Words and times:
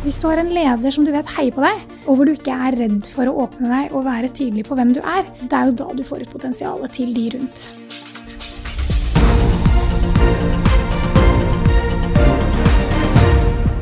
Hvis 0.00 0.16
du 0.16 0.30
har 0.30 0.40
en 0.40 0.48
leder 0.48 0.94
som 0.94 1.04
du 1.04 1.10
vet 1.12 1.28
heier 1.36 1.52
på 1.52 1.60
deg, 1.60 1.80
og 2.08 2.14
hvor 2.16 2.24
du 2.24 2.32
ikke 2.32 2.54
er 2.56 2.72
redd 2.80 3.08
for 3.12 3.28
å 3.28 3.42
åpne 3.42 3.68
deg 3.68 3.90
og 3.92 4.06
være 4.06 4.30
tydelig 4.32 4.62
på 4.64 4.78
hvem 4.78 4.94
du 4.96 5.00
er, 5.04 5.26
det 5.42 5.52
er 5.52 5.68
jo 5.68 5.74
da 5.76 5.88
du 5.92 6.00
får 6.08 6.22
ut 6.24 6.30
potensialet 6.32 6.94
til 6.96 7.12
de 7.12 7.24
rundt. 7.34 7.66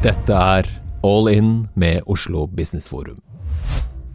Dette 0.03 0.41
er 0.59 0.73
All 1.07 1.31
In 1.31 1.53
med 1.79 2.03
Oslo 2.11 2.49
Business 2.51 2.91
Forum. 2.91 3.23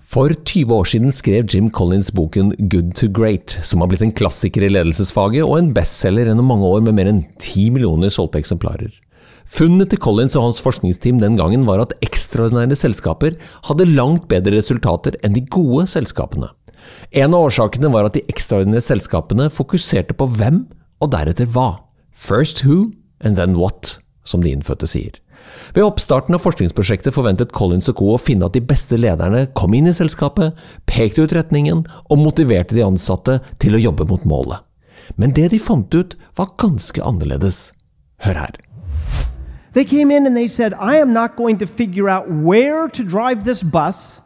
For 0.03 0.35
20 0.35 0.75
år 0.75 0.91
siden 0.91 1.15
skrev 1.15 1.47
Jim 1.47 1.71
Collins 1.71 2.11
boken 2.11 2.51
Good 2.67 2.91
to 2.99 3.07
Great, 3.07 3.55
som 3.63 3.79
har 3.79 3.87
blitt 3.87 4.03
en 4.03 4.11
klassiker 4.11 4.67
i 4.67 4.73
ledelsesfaget 4.75 5.47
og 5.47 5.55
en 5.61 5.71
bestselger 5.71 6.33
gjennom 6.33 6.51
mange 6.51 6.67
år 6.67 6.83
med 6.83 6.99
mer 6.99 7.13
enn 7.15 7.23
10 7.39 7.71
millioner 7.79 8.11
solgte 8.11 8.43
eksemplarer. 8.43 8.91
Funnet 9.43 9.91
til 9.91 9.99
Collins 9.99 10.37
og 10.39 10.47
hans 10.47 10.61
forskningsteam 10.63 11.19
den 11.19 11.35
gangen 11.39 11.65
var 11.67 11.81
at 11.83 11.95
ekstraordinære 12.05 12.77
selskaper 12.79 13.35
hadde 13.67 13.89
langt 13.91 14.29
bedre 14.31 14.55
resultater 14.55 15.17
enn 15.23 15.35
de 15.35 15.43
gode 15.51 15.85
selskapene. 15.91 16.49
En 17.11 17.35
av 17.35 17.49
årsakene 17.49 17.91
var 17.91 18.07
at 18.07 18.15
de 18.17 18.23
ekstraordinære 18.31 18.85
selskapene 18.87 19.49
fokuserte 19.51 20.15
på 20.17 20.27
hvem, 20.37 20.63
og 21.03 21.11
deretter 21.11 21.49
hva. 21.51 21.83
First 22.15 22.63
who, 22.63 22.93
and 23.19 23.35
then 23.35 23.57
what, 23.59 23.97
som 24.23 24.43
de 24.43 24.53
innfødte 24.55 24.87
sier. 24.87 25.19
Ved 25.75 25.83
oppstarten 25.83 26.37
av 26.37 26.43
forskningsprosjektet 26.43 27.15
forventet 27.15 27.51
Collins 27.55 27.89
og 27.91 27.97
co. 27.99 28.13
å 28.15 28.21
finne 28.21 28.47
at 28.47 28.55
de 28.55 28.63
beste 28.63 28.95
lederne 28.95 29.49
kom 29.57 29.75
inn 29.75 29.89
i 29.91 29.95
selskapet, 29.95 30.55
pekte 30.87 31.25
ut 31.25 31.35
retningen 31.35 31.83
og 31.83 32.21
motiverte 32.21 32.77
de 32.77 32.85
ansatte 32.85 33.41
til 33.59 33.75
å 33.75 33.83
jobbe 33.89 34.07
mot 34.07 34.23
målet. 34.23 34.63
Men 35.19 35.35
det 35.35 35.49
de 35.51 35.59
fant 35.59 35.91
ut, 35.91 36.15
var 36.39 36.55
ganske 36.61 37.03
annerledes. 37.03 37.73
Hør 38.23 38.45
her. 38.45 38.62
They 39.73 39.85
came 39.85 40.11
in 40.11 40.25
and 40.27 40.37
they 40.37 40.47
said, 40.47 40.73
I 40.75 40.97
am 40.97 41.13
not 41.13 41.35
going 41.35 41.57
to 41.57 41.67
figure 41.67 42.07
out 42.07 42.29
where 42.29 42.87
to 42.89 43.03
drive 43.03 43.43
this 43.43 43.63
bus 43.63 44.21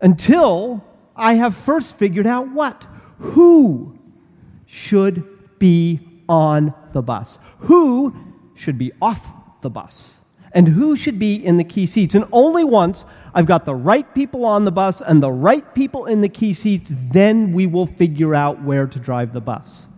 until 0.00 0.82
I 1.14 1.34
have 1.34 1.54
first 1.54 1.98
figured 1.98 2.26
out 2.26 2.50
what? 2.50 2.86
Who 3.18 3.98
should 4.66 5.58
be 5.58 6.00
on 6.28 6.74
the 6.92 7.02
bus? 7.02 7.38
Who 7.60 8.14
should 8.54 8.78
be 8.78 8.92
off 9.00 9.32
the 9.60 9.70
bus? 9.70 10.20
And 10.52 10.68
who 10.68 10.96
should 10.96 11.18
be 11.18 11.34
in 11.34 11.56
the 11.56 11.64
key 11.64 11.84
seats? 11.84 12.14
And 12.14 12.26
only 12.32 12.64
once 12.64 13.04
I've 13.34 13.46
got 13.46 13.64
the 13.64 13.74
right 13.74 14.14
people 14.14 14.44
on 14.46 14.64
the 14.64 14.72
bus 14.72 15.00
and 15.00 15.22
the 15.22 15.32
right 15.32 15.74
people 15.74 16.06
in 16.06 16.20
the 16.20 16.28
key 16.28 16.54
seats, 16.54 16.92
then 16.94 17.52
we 17.52 17.66
will 17.66 17.86
figure 17.86 18.34
out 18.34 18.62
where 18.62 18.86
to 18.86 18.98
drive 18.98 19.32
the 19.32 19.40
bus. 19.40 19.88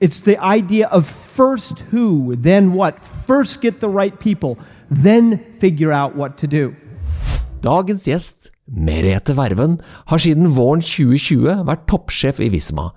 It's 0.00 0.20
the 0.20 0.38
idea 0.38 0.86
of 0.92 1.06
first 1.06 1.82
who, 1.90 2.36
then 2.36 2.72
what. 2.72 3.00
First 3.00 3.60
get 3.60 3.80
the 3.80 3.88
right 3.88 4.16
people, 4.20 4.56
then 4.88 5.40
figure 5.58 5.90
out 5.90 6.14
what 6.14 6.36
to 6.38 6.46
do. 6.46 6.76
Dagens 7.62 8.04
gjest, 8.06 8.52
Merete 8.70 9.34
Verven, 9.34 9.80
har 10.06 10.22
siden 10.22 10.52
våren 10.54 10.84
2020 10.86 11.64
vært 11.66 11.88
toppsjef 11.90 12.38
i 12.38 12.50
Visma. 12.52 12.92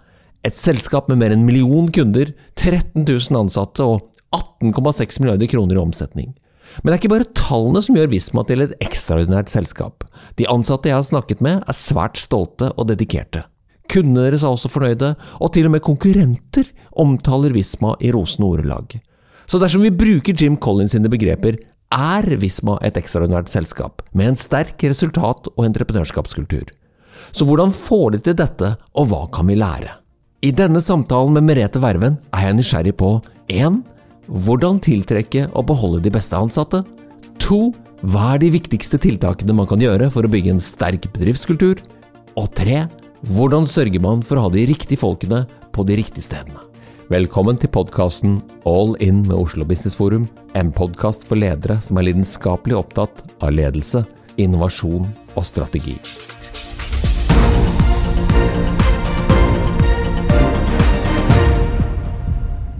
Et 0.45 0.53
selskap 0.53 1.09
med 1.09 1.17
mer 1.17 1.33
enn 1.33 1.41
en 1.41 1.47
million 1.47 1.89
kunder, 1.89 2.35
13 2.53 3.01
000 3.07 3.39
ansatte 3.39 3.81
og 3.81 4.05
18,6 4.37 5.23
milliarder 5.23 5.49
kroner 5.49 5.79
i 5.79 5.81
omsetning. 5.81 6.35
Men 6.83 6.91
det 6.91 6.99
er 6.99 7.01
ikke 7.01 7.15
bare 7.15 7.33
tallene 7.33 7.81
som 7.81 7.97
gjør 7.97 8.11
Visma 8.13 8.45
til 8.45 8.61
et 8.67 8.77
ekstraordinært 8.77 9.49
selskap. 9.49 10.05
De 10.37 10.45
ansatte 10.45 10.93
jeg 10.93 10.99
har 10.99 11.09
snakket 11.09 11.41
med, 11.41 11.65
er 11.65 11.77
svært 11.77 12.21
stolte 12.21 12.69
og 12.77 12.93
dedikerte. 12.93 13.47
Kundene 13.91 14.29
deres 14.29 14.45
er 14.45 14.53
også 14.53 14.71
fornøyde, 14.71 15.13
og 15.43 15.51
til 15.51 15.67
og 15.67 15.73
med 15.75 15.83
konkurrenter 15.83 16.69
omtaler 17.01 17.51
Visma 17.55 17.97
i 17.99 18.11
rosende 18.15 18.47
ordelag. 18.47 18.95
Så 19.51 19.59
dersom 19.59 19.83
vi 19.83 19.91
bruker 19.91 20.37
Jim 20.37 20.55
Collins 20.55 20.95
sine 20.95 21.11
begreper, 21.11 21.57
er 21.91 22.27
Visma 22.39 22.77
et 22.87 22.95
ekstraordinært 22.95 23.51
selskap, 23.51 23.99
med 24.15 24.31
en 24.31 24.39
sterk 24.39 24.79
resultat- 24.87 25.49
og 25.57 25.65
entreprenørskapskultur. 25.67 26.71
Så 27.35 27.45
hvordan 27.45 27.73
får 27.75 28.15
de 28.15 28.21
til 28.29 28.37
dette, 28.39 28.75
og 28.95 29.11
hva 29.11 29.25
kan 29.33 29.51
vi 29.51 29.59
lære? 29.59 29.97
I 30.41 30.53
denne 30.55 30.79
samtalen 30.81 31.35
med 31.35 31.45
Merete 31.45 31.81
Verven 31.83 32.15
er 32.33 32.47
jeg 32.47 32.57
nysgjerrig 32.57 32.95
på 32.97 33.11
1. 33.51 33.81
Hvordan 34.31 34.79
tiltrekke 34.81 35.49
og 35.51 35.67
beholde 35.69 36.01
de 36.01 36.13
beste 36.13 36.37
ansatte? 36.37 36.81
2. 37.43 37.59
Hva 38.09 38.31
er 38.33 38.41
de 38.41 38.53
viktigste 38.55 38.97
tiltakene 39.01 39.53
man 39.53 39.67
kan 39.69 39.83
gjøre 39.83 40.07
for 40.13 40.25
å 40.25 40.31
bygge 40.31 40.55
en 40.55 40.63
sterk 40.63 41.05
bedriftskultur? 41.13 41.83
Og 42.39 42.47
3. 42.57 42.87
Hvordan 43.29 43.67
sørger 43.69 44.01
man 44.01 44.23
for 44.25 44.39
å 44.39 44.47
ha 44.47 44.49
de 44.49 44.63
riktige 44.65 44.97
folkene 44.97 45.43
på 45.77 45.83
de 45.85 45.93
riktige 45.99 46.25
stedene? 46.25 46.57
Velkommen 47.13 47.59
til 47.61 47.69
podkasten 47.69 48.39
All 48.65 48.95
In 48.97 49.19
med 49.27 49.35
Oslo 49.35 49.61
Business 49.67 49.93
Forum, 49.93 50.25
en 50.57 50.71
podkast 50.73 51.27
for 51.29 51.37
ledere 51.37 51.77
som 51.85 51.99
er 52.01 52.07
lidenskapelig 52.07 52.79
opptatt 52.79 53.21
av 53.37 53.53
ledelse, 53.53 54.01
innovasjon 54.41 55.05
og 55.35 55.45
strategi. 55.45 55.93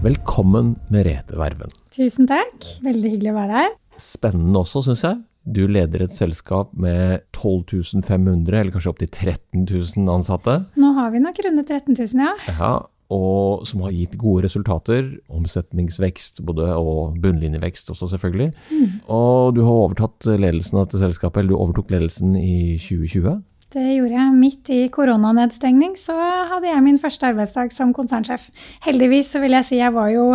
Velkommen, 0.02 0.74
Merete 0.90 1.38
Verven. 1.38 1.70
Tusen 1.94 2.26
takk. 2.26 2.72
Veldig 2.82 3.14
hyggelig 3.14 3.30
å 3.30 3.38
være 3.44 3.60
her. 3.60 3.76
Spennende 3.94 4.66
også, 4.66 4.88
syns 4.90 5.06
jeg. 5.06 5.22
Du 5.42 5.64
leder 5.66 6.04
et 6.04 6.14
selskap 6.14 6.70
med 6.78 7.24
12 7.34 8.02
500, 8.06 8.60
eller 8.60 8.72
kanskje 8.74 8.92
opptil 8.92 9.10
13 9.10 9.66
000 9.66 10.10
ansatte. 10.12 10.60
Nå 10.78 10.92
har 10.98 11.10
vi 11.14 11.22
nok 11.22 11.40
rundet 11.46 11.68
13 11.68 11.96
000, 11.98 12.22
ja. 12.22 12.34
Ja, 12.60 12.74
og 13.12 13.66
som 13.68 13.82
har 13.84 13.92
gitt 13.92 14.14
gode 14.20 14.46
resultater. 14.46 15.08
Omsetningsvekst 15.32 16.42
både, 16.46 16.70
og 16.78 17.18
bunnlinjevekst 17.22 17.90
også, 17.92 18.08
selvfølgelig. 18.14 18.52
Mm. 18.70 19.00
Og 19.12 19.54
du 19.56 19.62
har 19.66 19.86
overtatt 19.86 20.30
ledelsen 20.30 20.78
av 20.78 20.86
dette 20.86 21.02
selskapet, 21.02 21.42
eller 21.42 21.56
du 21.56 21.60
overtok 21.60 21.92
ledelsen 21.92 22.36
i 22.38 22.78
2020? 22.80 23.40
Det 23.72 23.82
gjorde 23.94 24.18
jeg. 24.18 24.32
Midt 24.36 24.70
i 24.74 24.80
koronanedstengning 24.92 25.94
så 25.96 26.12
hadde 26.50 26.68
jeg 26.68 26.84
min 26.84 26.98
første 27.00 27.30
arbeidsdag 27.30 27.72
som 27.72 27.94
konsernsjef. 27.96 28.50
Heldigvis 28.84 29.32
så 29.32 29.40
vil 29.40 29.56
jeg 29.56 29.68
si 29.68 29.78
jeg 29.78 29.94
var 29.94 30.10
jo 30.12 30.26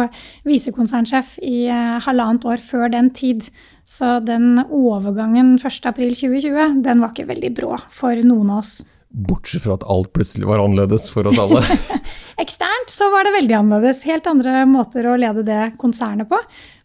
visekonsernsjef 0.48 1.36
i 1.46 1.68
uh, 1.70 2.00
halvannet 2.08 2.47
år 2.50 2.64
før 2.64 2.90
den 2.96 3.12
tid. 3.14 3.46
Så 3.88 4.18
den 4.26 4.58
overgangen 4.66 5.56
1.4.2020, 5.62 6.81
den 6.84 7.03
var 7.03 7.14
ikke 7.14 7.30
veldig 7.30 7.53
brå 7.62 7.76
for 7.94 8.18
noen 8.26 8.56
av 8.56 8.64
oss. 8.66 8.80
Bortsett 9.08 9.64
fra 9.64 9.78
at 9.78 9.86
alt 9.88 10.09
plutselig 10.14 10.50
var 10.50 10.59
annerledes 10.59 11.06
for 11.09 11.30
oss 11.30 11.40
alle. 11.40 11.62
Eksternt 12.44 12.92
så 12.92 13.08
var 13.14 13.24
det 13.24 13.38
veldig 13.38 13.56
annerledes. 13.62 14.03
Helt 14.09 14.28
andre 14.28 14.66
måter 14.68 15.08
å 15.08 15.16
lede 15.18 15.46
det 15.47 15.62
konsernet 15.80 16.28
på. 16.30 16.42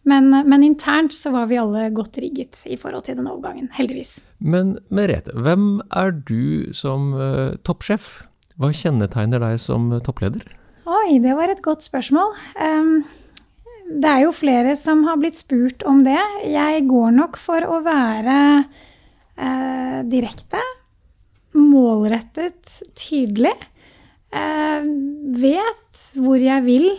Men, 0.07 0.31
men, 0.31 0.63
internt 0.63 1.13
så 1.15 1.33
var 1.35 1.49
vi 1.51 1.59
alle 1.59 1.89
godt 1.95 2.21
rigget 2.23 2.63
i 2.71 2.77
forhold 2.79 3.05
til 3.07 3.19
den 3.19 3.27
overgangen, 3.27 3.69
heldigvis. 3.75 4.17
Men 4.43 4.75
Merete, 4.91 5.31
hvem 5.39 5.79
er 5.95 6.11
du 6.27 6.73
som 6.75 7.13
uh, 7.15 7.55
toppsjef? 7.63 8.25
Hva 8.59 8.69
kjennetegner 8.75 9.41
deg 9.41 9.57
som 9.61 9.87
toppleder? 10.05 10.43
Oi, 10.83 11.17
det 11.23 11.33
var 11.37 11.49
et 11.49 11.63
godt 11.63 11.85
spørsmål. 11.85 12.35
Um, 12.59 13.05
det 13.87 14.09
er 14.09 14.25
jo 14.25 14.35
flere 14.35 14.75
som 14.79 15.05
har 15.07 15.19
blitt 15.21 15.39
spurt 15.39 15.85
om 15.87 16.03
det. 16.05 16.19
Jeg 16.51 16.85
går 16.89 17.15
nok 17.15 17.39
for 17.39 17.63
å 17.63 17.79
være 17.85 18.37
uh, 18.67 19.99
direkte 20.11 20.61
målrettet, 21.55 22.67
tydelig. 22.99 23.55
Uh, 24.33 24.85
vet 25.39 26.05
hvor 26.19 26.41
jeg 26.41 26.65
vil 26.67 26.91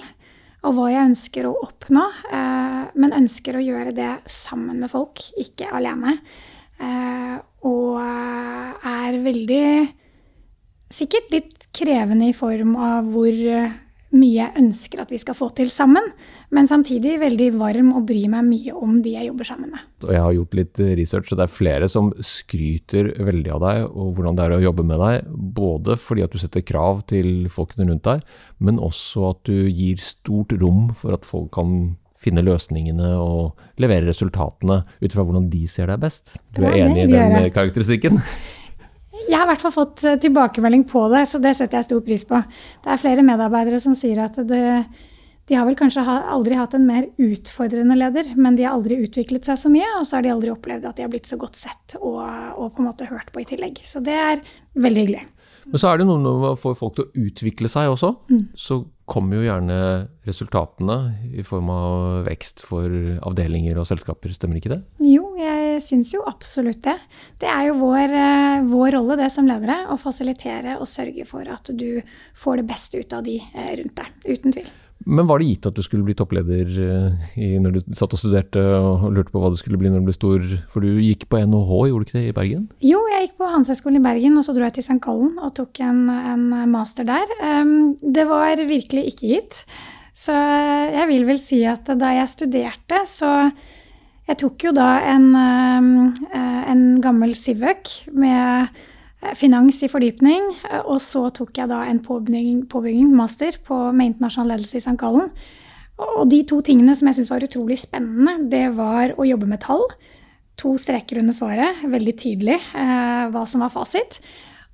og 0.64 0.76
hva 0.76 0.88
jeg 0.92 1.10
ønsker 1.10 1.46
å 1.48 1.54
oppnå, 1.66 2.04
eh, 2.32 2.82
men 2.96 3.16
ønsker 3.16 3.58
å 3.58 3.64
gjøre 3.64 3.92
det 3.96 4.12
sammen 4.30 4.80
med 4.80 4.88
folk, 4.92 5.20
ikke 5.40 5.68
alene. 5.76 6.16
Eh, 6.80 7.36
og 7.68 8.00
er 8.00 9.20
veldig 9.24 9.66
sikkert 10.94 11.32
litt 11.34 11.66
krevende 11.74 12.30
i 12.30 12.36
form 12.36 12.76
av 12.78 13.08
hvor 13.10 13.34
mye 14.14 14.34
jeg 14.36 14.60
ønsker 14.60 15.02
at 15.02 15.12
vi 15.12 15.18
skal 15.20 15.36
få 15.36 15.48
til 15.56 15.70
sammen. 15.72 16.06
Men 16.54 16.68
samtidig 16.70 17.16
veldig 17.22 17.50
varm 17.58 17.92
og 17.96 18.06
bryr 18.08 18.30
meg 18.32 18.46
mye 18.46 18.76
om 18.78 19.00
de 19.04 19.16
jeg 19.16 19.28
jobber 19.28 19.48
sammen 19.48 19.74
med. 19.74 19.82
Jeg 20.06 20.22
har 20.22 20.36
gjort 20.36 20.56
litt 20.58 20.82
research, 21.00 21.32
og 21.32 21.40
det 21.40 21.46
er 21.46 21.54
flere 21.54 21.90
som 21.90 22.12
skryter 22.22 23.10
veldig 23.26 23.54
av 23.56 23.64
deg 23.64 23.82
og 23.88 24.14
hvordan 24.14 24.38
det 24.38 24.46
er 24.46 24.56
å 24.58 24.62
jobbe 24.68 24.86
med 24.86 25.02
deg. 25.02 25.34
Både 25.58 25.98
fordi 26.00 26.26
at 26.26 26.34
du 26.34 26.40
setter 26.42 26.66
krav 26.66 27.04
til 27.10 27.50
folkene 27.52 27.88
rundt 27.90 28.06
deg, 28.06 28.24
men 28.62 28.80
også 28.82 29.30
at 29.32 29.44
du 29.50 29.66
gir 29.66 30.02
stort 30.02 30.54
rom 30.62 30.88
for 30.98 31.16
at 31.16 31.26
folk 31.28 31.52
kan 31.56 31.94
finne 32.24 32.44
løsningene 32.44 33.14
og 33.20 33.80
levere 33.82 34.08
resultatene 34.08 34.82
ut 35.00 35.14
fra 35.14 35.24
hvordan 35.24 35.48
de 35.52 35.64
ser 35.70 35.92
deg 35.92 36.02
best. 36.02 36.36
Du 36.56 36.64
er 36.64 36.80
enig 36.82 37.06
i 37.06 37.10
den 37.12 37.50
karakteristikken? 37.54 38.20
Jeg 39.24 39.38
har 39.38 39.46
i 39.46 39.52
hvert 39.54 39.62
fall 39.64 39.72
fått 39.72 40.04
eh, 40.04 40.18
tilbakemelding 40.20 40.84
på 40.90 41.06
det, 41.12 41.24
så 41.30 41.38
det 41.40 41.54
setter 41.56 41.80
jeg 41.80 41.86
stor 41.86 42.00
pris 42.04 42.26
på. 42.28 42.42
Det 42.84 42.90
er 42.92 43.00
flere 43.00 43.24
medarbeidere 43.24 43.78
som 43.80 43.94
sier 43.96 44.20
at 44.20 44.36
det, 44.44 44.64
de 45.48 45.56
har 45.56 45.64
vel 45.68 45.76
kanskje 45.78 46.04
aldri 46.04 46.58
hatt 46.58 46.74
en 46.76 46.86
mer 46.88 47.06
utfordrende 47.20 47.96
leder, 47.96 48.34
men 48.36 48.58
de 48.58 48.66
har 48.66 48.76
aldri 48.76 48.98
utviklet 49.04 49.46
seg 49.48 49.60
så 49.60 49.72
mye, 49.72 49.88
og 49.98 50.04
så 50.08 50.18
har 50.18 50.26
de 50.26 50.32
aldri 50.34 50.52
opplevd 50.52 50.88
at 50.90 50.98
de 50.98 51.06
har 51.06 51.12
blitt 51.12 51.30
så 51.30 51.38
godt 51.40 51.56
sett 51.56 51.96
og, 52.00 52.20
og 52.20 52.74
på 52.74 52.84
en 52.84 52.90
måte 52.90 53.08
hørt 53.08 53.32
på 53.32 53.40
i 53.40 53.48
tillegg. 53.48 53.80
Så 53.88 54.04
det 54.04 54.16
er 54.18 54.44
veldig 54.76 55.06
hyggelig. 55.06 55.24
Men 55.64 55.80
så 55.80 55.90
er 55.90 56.00
det 56.00 56.08
noe 56.08 56.20
med 56.20 56.50
å 56.50 56.56
få 56.60 56.74
folk 56.76 56.98
til 56.98 57.06
å 57.06 57.26
utvikle 57.26 57.70
seg 57.72 57.92
også. 57.94 58.12
Mm. 58.28 58.42
Så 58.56 58.82
kommer 59.04 59.36
jo 59.36 59.44
gjerne 59.44 59.78
resultatene 60.24 60.96
i 61.36 61.44
form 61.44 61.68
av 61.72 62.28
vekst 62.28 62.64
for 62.64 62.88
avdelinger 63.28 63.76
og 63.80 63.88
selskaper, 63.88 64.32
stemmer 64.32 64.60
ikke 64.60 64.72
det? 64.72 64.80
Jo, 65.04 65.34
jeg 65.36 65.82
syns 65.84 66.14
jo 66.14 66.22
absolutt 66.28 66.80
det. 66.86 66.96
Det 67.42 67.50
er 67.50 67.68
jo 67.68 67.76
vår, 67.82 68.14
eh, 68.16 68.64
vår, 68.70 68.94
rolle 68.96 69.18
det 69.20 69.28
som 69.34 69.48
ledere 69.48 69.82
å 69.92 69.98
fasilitere 70.00 70.78
og 70.78 70.88
sørge 70.88 71.26
for 71.28 71.48
at 71.52 71.68
du 71.76 72.00
får 72.38 72.62
det 72.62 72.68
beste 72.70 73.02
ut 73.02 73.12
av 73.12 73.26
de 73.26 73.36
eh, 73.42 73.74
rundt 73.82 74.00
deg. 74.00 74.16
Uten 74.24 74.56
tvil. 74.56 74.72
Men 75.04 75.26
var 75.28 75.40
det 75.40 75.50
gitt 75.50 75.66
at 75.68 75.76
du 75.76 75.82
skulle 75.84 76.06
bli 76.06 76.14
toppleder 76.16 76.68
eh, 76.80 77.24
i, 77.36 77.48
når 77.60 77.74
du 77.74 77.96
satt 77.96 78.14
og 78.16 78.20
studerte 78.20 78.62
og 78.62 79.10
lurte 79.12 79.34
på 79.34 79.42
hva 79.42 79.50
du 79.52 79.58
skulle 79.60 79.76
bli 79.80 79.90
når 79.92 80.00
du 80.00 80.08
ble 80.08 80.16
stor? 80.16 80.46
For 80.72 80.84
du 80.84 81.02
gikk 81.02 81.26
på 81.28 81.42
NHH, 81.44 81.72
gjorde 81.90 82.06
du 82.06 82.08
ikke 82.08 82.16
det, 82.16 82.24
i 82.30 82.36
Bergen? 82.36 82.62
Jo, 82.84 83.02
jeg 83.12 83.26
gikk 83.26 83.34
på 83.42 83.50
Handelshøyskolen 83.50 84.00
i 84.00 84.04
Bergen, 84.06 84.38
og 84.40 84.46
så 84.46 84.54
dro 84.56 84.64
jeg 84.64 84.78
til 84.78 84.86
St. 84.86 85.00
Gallen 85.04 85.36
og 85.36 85.52
tok 85.58 85.82
en, 85.84 86.06
en 86.08 86.46
master 86.72 87.08
der. 87.08 87.36
Um, 87.42 87.94
det 88.00 88.24
var 88.30 88.64
virkelig 88.64 89.04
ikke 89.12 89.34
gitt. 89.34 89.60
Så 90.16 90.32
jeg 90.32 91.10
vil 91.10 91.28
vel 91.28 91.40
si 91.42 91.60
at 91.68 91.90
da 92.00 92.14
jeg 92.20 92.34
studerte, 92.36 93.04
så 93.10 93.34
Jeg 94.24 94.38
tok 94.40 94.64
jo 94.64 94.70
da 94.72 95.02
en, 95.04 95.24
um, 95.36 96.14
en 96.32 96.84
gammel 97.04 97.34
Sivøk 97.36 97.90
med 98.16 98.70
Eh, 98.72 98.93
finans 99.32 99.80
i 99.82 99.90
fordypning. 99.90 100.50
Eh, 100.68 100.82
og 100.84 101.00
så 101.02 101.26
tok 101.34 101.56
jeg 101.60 101.70
da 101.70 101.82
en 101.88 102.02
påbygging 102.04 103.12
master 103.16 103.56
på, 103.64 103.78
med 103.92 104.12
internasjonal 104.12 104.54
ledelse 104.54 104.80
i 104.80 104.84
St. 104.84 104.96
Gallen. 105.00 105.30
Og 106.18 106.26
de 106.30 106.40
to 106.48 106.58
tingene 106.66 106.94
som 106.98 107.08
jeg 107.08 107.20
syntes 107.20 107.30
var 107.30 107.46
utrolig 107.46 107.78
spennende, 107.78 108.48
det 108.50 108.66
var 108.74 109.14
å 109.14 109.26
jobbe 109.28 109.48
med 109.50 109.62
tall. 109.62 109.84
To 110.62 110.74
streker 110.78 111.20
under 111.20 111.34
svaret, 111.34 111.84
veldig 111.90 112.14
tydelig 112.18 112.58
eh, 112.58 113.24
hva 113.34 113.44
som 113.50 113.64
var 113.64 113.72
fasit. 113.74 114.20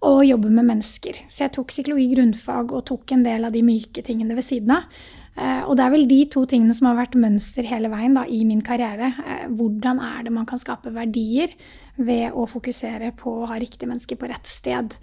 Og 0.05 0.23
jobbe 0.25 0.49
med 0.49 0.65
mennesker. 0.65 1.19
Så 1.29 1.45
jeg 1.45 1.53
tok 1.53 1.73
psykologi 1.73 2.07
grunnfag 2.15 2.73
og 2.73 2.87
tok 2.89 3.13
en 3.13 3.25
del 3.25 3.45
av 3.45 3.53
de 3.53 3.61
myke 3.65 4.01
tingene 4.05 4.37
ved 4.39 4.47
siden 4.47 4.73
av. 4.79 4.89
Eh, 5.37 5.63
og 5.69 5.77
det 5.77 5.85
er 5.85 5.93
vel 5.95 6.09
de 6.09 6.23
to 6.33 6.47
tingene 6.49 6.75
som 6.77 6.89
har 6.91 6.99
vært 6.99 7.19
mønster 7.21 7.69
hele 7.69 7.91
veien 7.93 8.17
da, 8.17 8.25
i 8.25 8.41
min 8.49 8.65
karriere. 8.65 9.13
Eh, 9.21 9.47
hvordan 9.53 10.01
er 10.05 10.25
det 10.27 10.35
man 10.35 10.49
kan 10.49 10.61
skape 10.61 10.93
verdier 10.95 11.53
ved 12.01 12.37
å 12.37 12.47
fokusere 12.51 13.13
på 13.19 13.41
å 13.43 13.49
ha 13.51 13.59
riktig 13.61 13.89
menneske 13.89 14.19
på 14.19 14.29
rett 14.31 14.49
sted. 14.49 14.97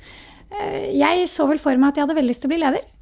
Eh, 0.51 0.93
jeg 0.97 1.27
så 1.31 1.47
vel 1.49 1.61
for 1.61 1.77
meg 1.77 1.93
at 1.93 1.99
jeg 1.99 2.07
hadde 2.07 2.17
veldig 2.19 2.33
lyst 2.33 2.45
til 2.45 2.51
å 2.51 2.55
bli 2.55 2.63
leder. 2.65 2.93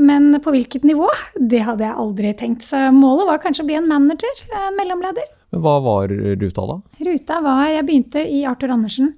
Men 0.00 0.30
på 0.40 0.52
hvilket 0.54 0.86
nivå, 0.88 1.04
det 1.36 1.58
hadde 1.66 1.84
jeg 1.84 2.00
aldri 2.00 2.30
tenkt. 2.38 2.62
Så 2.64 2.78
målet 2.96 3.26
var 3.28 3.40
kanskje 3.42 3.60
å 3.60 3.66
bli 3.68 3.74
en 3.76 3.88
manager, 3.90 4.38
en 4.56 4.78
mellomleder. 4.78 5.26
Hva 5.52 5.74
var 5.84 6.08
ruta 6.08 6.64
da? 6.70 6.76
Ruta 7.04 7.40
var 7.44 7.60
Jeg 7.68 7.84
begynte 7.90 8.22
i 8.24 8.38
Arthur 8.48 8.72
Andersen 8.72 9.10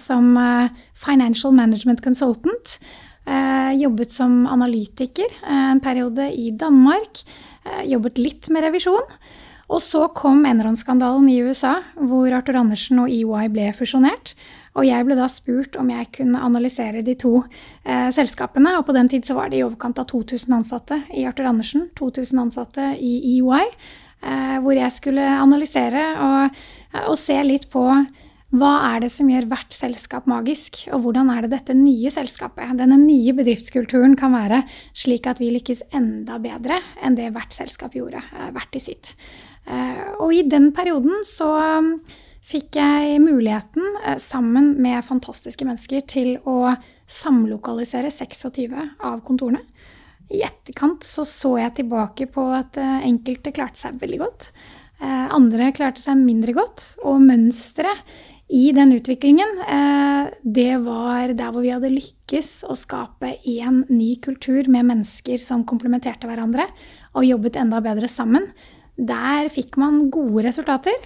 som 0.00 0.32
financial 0.98 1.54
management 1.54 2.02
consultant. 2.02 2.74
Eh, 3.28 3.72
jobbet 3.82 4.10
som 4.10 4.46
analytiker 4.48 5.28
eh, 5.42 5.70
en 5.72 5.80
periode 5.84 6.30
i 6.32 6.48
Danmark. 6.56 7.20
Eh, 7.64 7.84
jobbet 7.92 8.20
litt 8.20 8.48
med 8.48 8.64
revisjon. 8.64 9.04
Og 9.68 9.82
så 9.84 10.06
kom 10.16 10.46
Enron-skandalen 10.48 11.26
i 11.28 11.42
USA, 11.44 11.74
hvor 12.00 12.32
Arthur 12.32 12.56
Andersen 12.62 13.02
og 13.02 13.12
EY 13.12 13.50
ble 13.52 13.68
fusjonert. 13.76 14.32
Og 14.78 14.86
jeg 14.86 15.04
ble 15.04 15.16
da 15.18 15.26
spurt 15.28 15.76
om 15.80 15.90
jeg 15.92 16.08
kunne 16.14 16.40
analysere 16.44 17.02
de 17.04 17.14
to 17.18 17.34
eh, 17.42 18.08
selskapene. 18.14 18.78
Og 18.78 18.86
på 18.88 18.94
den 18.96 19.10
tid 19.12 19.28
så 19.28 19.36
var 19.36 19.50
det 19.52 19.60
i 19.60 19.66
overkant 19.66 20.00
av 20.00 20.08
2000 20.08 20.56
ansatte 20.60 21.02
i 21.12 21.26
Arthur 21.28 21.50
Andersen, 21.50 21.88
2000 21.98 22.44
ansatte 22.46 22.94
i 22.96 23.12
EY. 23.34 23.68
Eh, 24.18 24.56
hvor 24.64 24.74
jeg 24.74 24.94
skulle 24.96 25.28
analysere 25.36 26.08
og, 26.24 26.64
og 27.04 27.14
se 27.20 27.36
litt 27.44 27.68
på 27.70 27.84
hva 28.48 28.70
er 28.94 29.02
det 29.04 29.10
som 29.12 29.28
gjør 29.28 29.44
hvert 29.50 29.74
selskap 29.76 30.24
magisk, 30.30 30.80
og 30.96 31.02
hvordan 31.04 31.28
er 31.34 31.44
det 31.44 31.50
dette 31.52 31.74
nye 31.76 32.08
selskapet, 32.08 32.72
denne 32.78 32.96
nye 33.02 33.34
bedriftskulturen, 33.36 34.16
kan 34.16 34.32
være 34.32 34.62
slik 34.96 35.28
at 35.28 35.42
vi 35.42 35.50
lykkes 35.52 35.84
enda 35.92 36.38
bedre 36.40 36.80
enn 37.04 37.18
det 37.18 37.28
hvert 37.34 37.52
selskap 37.52 37.98
gjorde, 37.98 38.22
eh, 38.32 38.48
hvert 38.56 38.80
i 38.80 38.80
sitt. 38.80 39.12
Eh, 39.68 40.00
og 40.18 40.32
i 40.34 40.42
den 40.48 40.70
perioden 40.76 41.20
så 41.28 41.50
um, 41.78 41.92
fikk 42.48 42.78
jeg 42.80 43.20
muligheten, 43.20 43.84
eh, 44.04 44.16
sammen 44.22 44.72
med 44.80 45.04
fantastiske 45.06 45.68
mennesker, 45.68 46.06
til 46.08 46.34
å 46.48 46.74
samlokalisere 47.08 48.10
26 48.12 48.74
av 49.04 49.20
kontorene. 49.26 49.62
I 50.32 50.42
etterkant 50.44 51.06
så, 51.08 51.24
så 51.24 51.54
jeg 51.60 51.78
tilbake 51.78 52.26
på 52.28 52.42
at 52.52 52.76
enkelte 52.76 53.52
klarte 53.56 53.80
seg 53.80 53.94
veldig 53.96 54.18
godt. 54.20 54.50
Andre 55.00 55.70
klarte 55.72 56.02
seg 56.02 56.18
mindre 56.20 56.52
godt. 56.52 56.82
Og 57.08 57.22
mønsteret 57.24 58.02
i 58.48 58.70
den 58.72 58.94
utviklingen, 58.96 59.58
eh, 59.60 60.30
det 60.40 60.80
var 60.80 61.34
der 61.36 61.50
hvor 61.52 61.60
vi 61.60 61.72
hadde 61.74 61.90
lykkes 61.92 62.64
å 62.64 62.72
skape 62.80 63.34
én 63.44 63.82
ny 63.92 64.14
kultur 64.24 64.70
med 64.72 64.86
mennesker 64.88 65.36
som 65.36 65.66
komplementerte 65.68 66.24
hverandre, 66.24 66.64
og 67.12 67.28
jobbet 67.28 67.58
enda 67.60 67.82
bedre 67.84 68.08
sammen. 68.08 68.48
Der 68.98 69.50
fikk 69.52 69.78
man 69.78 70.08
gode 70.10 70.44
resultater. 70.48 70.96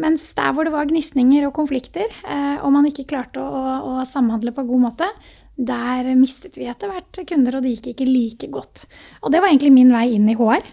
Mens 0.00 0.28
der 0.36 0.52
hvor 0.52 0.66
det 0.66 0.74
var 0.74 0.88
gnisninger 0.88 1.46
og 1.48 1.54
konflikter, 1.56 2.04
eh, 2.28 2.58
og 2.60 2.72
man 2.74 2.88
ikke 2.88 3.06
klarte 3.08 3.40
å, 3.40 3.62
å 3.96 4.04
samhandle 4.08 4.52
på 4.52 4.66
god 4.68 4.82
måte, 4.82 5.08
der 5.56 6.10
mistet 6.20 6.58
vi 6.60 6.68
etter 6.68 6.92
hvert 6.92 7.22
kunder, 7.28 7.56
og 7.56 7.64
det 7.64 7.78
gikk 7.78 7.94
ikke 7.94 8.08
like 8.10 8.50
godt. 8.52 8.84
Og 9.24 9.32
det 9.32 9.40
var 9.40 9.48
egentlig 9.48 9.72
min 9.72 9.92
vei 9.94 10.10
inn 10.18 10.28
i 10.28 10.36
HR. 10.36 10.64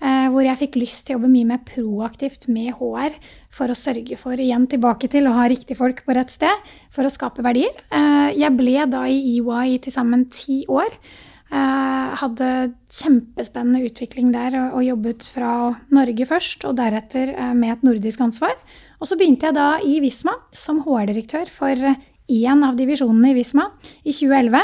Eh, 0.00 0.28
hvor 0.32 0.46
jeg 0.46 0.56
fikk 0.56 0.78
lyst 0.80 1.02
til 1.04 1.12
å 1.12 1.18
jobbe 1.18 1.28
mye 1.28 1.48
mer 1.50 1.58
proaktivt 1.66 2.46
med 2.48 2.70
HR 2.78 3.18
for 3.52 3.68
å 3.68 3.76
sørge 3.76 4.16
for, 4.16 4.38
igjen 4.38 4.64
tilbake 4.70 5.10
til 5.12 5.28
å 5.28 5.34
ha 5.36 5.44
riktig 5.50 5.76
folk 5.76 6.00
på 6.06 6.14
rett 6.16 6.32
sted, 6.32 6.70
for 6.94 7.04
å 7.04 7.12
skape 7.12 7.44
verdier. 7.44 7.74
Eh, 7.92 8.30
jeg 8.38 8.56
ble 8.56 8.86
da 8.88 9.02
i 9.10 9.18
EY 9.34 9.76
til 9.84 9.92
sammen 9.92 10.24
ti 10.32 10.62
år. 10.72 10.94
Uh, 11.50 12.14
hadde 12.20 12.48
kjempespennende 12.94 13.82
utvikling 13.88 14.28
der 14.34 14.54
og, 14.68 14.84
jobbet 14.86 15.26
fra 15.34 15.52
Norge 15.90 16.26
først, 16.30 16.62
og 16.68 16.76
deretter 16.78 17.32
uh, 17.34 17.50
med 17.58 17.74
et 17.74 17.84
nordisk 17.86 18.22
ansvar. 18.22 18.54
Og 19.00 19.10
så 19.10 19.18
begynte 19.18 19.48
jeg 19.48 19.58
da 19.58 19.72
i 19.82 19.98
Visma 20.04 20.36
som 20.54 20.82
HR-direktør 20.86 21.50
for 21.50 21.90
én 22.30 22.64
av 22.66 22.78
divisjonene 22.78 23.32
i 23.32 23.38
Visma 23.40 23.66
i 24.04 24.14
2011. 24.14 24.62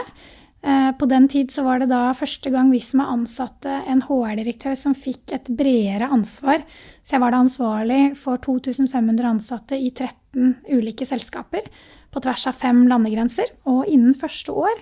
Eh, 0.66 0.92
på 0.98 1.06
den 1.06 1.28
tid 1.30 1.52
så 1.54 1.62
var 1.62 1.78
det 1.78 1.90
da 1.92 2.10
første 2.16 2.50
gang 2.50 2.72
Visma 2.72 3.06
ansatte 3.12 3.70
en 3.86 4.02
HR-direktør 4.02 4.74
som 4.78 4.96
fikk 4.98 5.34
et 5.36 5.50
bredere 5.54 6.08
ansvar. 6.10 6.64
Så 7.06 7.14
jeg 7.14 7.22
var 7.22 7.34
da 7.34 7.42
ansvarlig 7.44 8.00
for 8.18 8.40
2500 8.42 9.28
ansatte 9.30 9.78
i 9.78 9.92
13 9.92 10.56
ulike 10.74 11.06
selskaper 11.06 11.68
på 12.10 12.22
tvers 12.24 12.48
av 12.50 12.58
fem 12.58 12.82
landegrenser. 12.90 13.52
Og 13.70 13.86
innen 13.86 14.16
første 14.18 14.54
år 14.54 14.80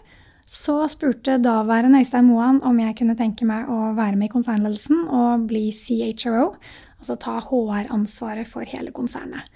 så 0.55 0.77
spurte 0.91 1.39
daværende 1.43 1.99
Øystein 2.03 2.29
Moan 2.29 2.61
om 2.67 2.79
jeg 2.79 2.95
kunne 2.99 3.17
tenke 3.19 3.47
meg 3.49 3.71
å 3.71 3.93
være 3.97 4.19
med 4.19 4.31
i 4.31 4.35
konsernledelsen 4.35 5.07
og 5.09 5.49
bli 5.51 5.67
CHRO, 5.75 6.53
altså 7.01 7.17
ta 7.21 7.41
HR-ansvaret 7.43 8.49
for 8.49 8.67
hele 8.69 8.95
konsernet. 8.95 9.51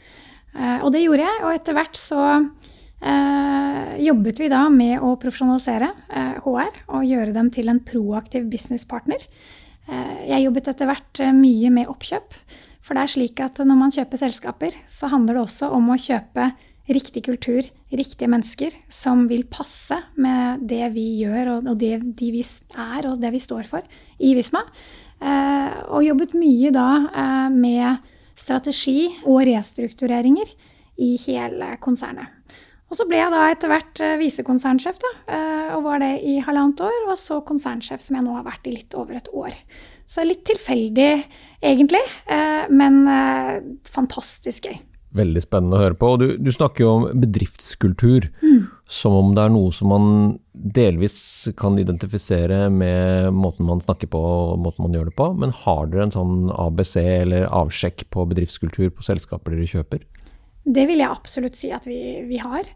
Eh, 0.56 0.82
og 0.82 0.90
det 0.94 1.04
gjorde 1.04 1.28
jeg, 1.28 1.44
og 1.44 1.54
etter 1.54 1.76
hvert 1.76 2.00
så 2.00 2.24
eh, 2.34 3.94
jobbet 4.08 4.42
vi 4.42 4.50
da 4.50 4.64
med 4.72 4.98
å 5.04 5.14
profesjonalisere 5.20 5.92
eh, 6.08 6.36
HR 6.42 6.82
og 6.96 7.06
gjøre 7.06 7.36
dem 7.36 7.52
til 7.54 7.70
en 7.70 7.82
proaktiv 7.84 8.48
businesspartner. 8.50 9.22
Eh, 9.88 10.14
jeg 10.32 10.48
jobbet 10.48 10.72
etter 10.72 10.90
hvert 10.90 11.22
eh, 11.22 11.36
mye 11.36 11.70
med 11.74 11.92
oppkjøp. 11.92 12.40
For 12.82 12.96
det 12.96 13.04
er 13.04 13.12
slik 13.12 13.42
at 13.44 13.60
når 13.62 13.78
man 13.78 13.92
kjøper 13.92 14.22
selskaper, 14.24 14.76
så 14.88 15.12
handler 15.12 15.38
det 15.38 15.46
også 15.46 15.70
om 15.76 15.92
å 15.92 16.00
kjøpe 16.00 16.50
riktig 16.88 17.26
kultur, 17.26 17.68
riktige 17.94 18.28
mennesker 18.28 18.74
som 18.92 19.26
vil 19.30 19.46
passe 19.48 19.96
med 20.20 20.64
det 20.68 20.90
vi 20.94 21.06
gjør 21.22 21.54
og, 21.58 21.74
det 21.80 21.98
de 22.18 22.30
vi 22.34 22.42
er 22.76 23.08
og 23.08 23.20
det 23.22 23.32
vi 23.32 23.42
står 23.42 23.68
for 23.70 24.00
i 24.18 24.34
Visma. 24.36 24.64
Eh, 25.18 25.78
og 25.90 26.04
jobbet 26.06 26.34
mye 26.38 26.70
da 26.74 26.88
eh, 27.10 27.46
med 27.54 28.10
strategi 28.38 29.08
og 29.26 29.42
restruktureringer 29.48 30.50
i 31.02 31.14
hele 31.24 31.74
konsernet. 31.82 32.34
Og 32.88 32.96
så 32.96 33.04
ble 33.04 33.18
jeg 33.18 33.32
da 33.34 33.40
etter 33.50 33.72
hvert 33.72 34.02
eh, 34.04 34.16
visekonsernsjef, 34.20 35.00
da, 35.02 35.10
og 35.76 35.82
var 35.84 36.00
det 36.00 36.14
i 36.24 36.38
halvannet 36.40 36.80
år. 36.86 37.02
Og 37.10 37.18
så 37.20 37.42
konsernsjef, 37.44 38.00
som 38.00 38.16
jeg 38.16 38.24
nå 38.24 38.36
har 38.38 38.46
vært 38.46 38.70
i 38.70 38.76
litt 38.78 38.96
over 38.96 39.18
et 39.18 39.28
år. 39.36 39.58
Så 40.08 40.24
litt 40.24 40.46
tilfeldig, 40.48 41.10
egentlig, 41.60 42.00
men 42.72 43.02
fantastisk 43.84 44.70
gøy. 44.70 44.78
Veldig 45.18 45.42
spennende 45.42 45.78
å 45.78 45.82
høre 45.82 45.96
på. 45.98 46.10
Du, 46.20 46.26
du 46.38 46.50
snakker 46.54 46.84
jo 46.84 46.90
om 46.92 47.06
bedriftskultur 47.18 48.28
mm. 48.42 48.60
som 48.90 49.16
om 49.18 49.32
det 49.36 49.46
er 49.46 49.54
noe 49.54 49.72
som 49.74 49.90
man 49.92 50.06
delvis 50.52 51.18
kan 51.58 51.78
identifisere 51.80 52.66
med 52.70 53.32
måten 53.34 53.66
man 53.68 53.82
snakker 53.82 54.10
på 54.12 54.20
og 54.20 54.62
måten 54.62 54.86
man 54.86 54.94
gjør 54.94 55.10
det 55.10 55.16
på. 55.18 55.32
Men 55.40 55.54
har 55.64 55.90
dere 55.90 56.06
en 56.06 56.14
sånn 56.14 56.52
ABC 56.54 56.94
eller 57.02 57.48
avsjekk 57.48 58.06
på 58.14 58.28
bedriftskultur 58.30 58.92
på 58.94 59.06
selskaper 59.06 59.56
dere 59.56 59.68
kjøper? 59.70 60.06
Det 60.68 60.84
vil 60.90 61.00
jeg 61.00 61.10
absolutt 61.10 61.56
si 61.56 61.72
at 61.72 61.86
vi, 61.88 62.00
vi 62.28 62.40
har. 62.42 62.68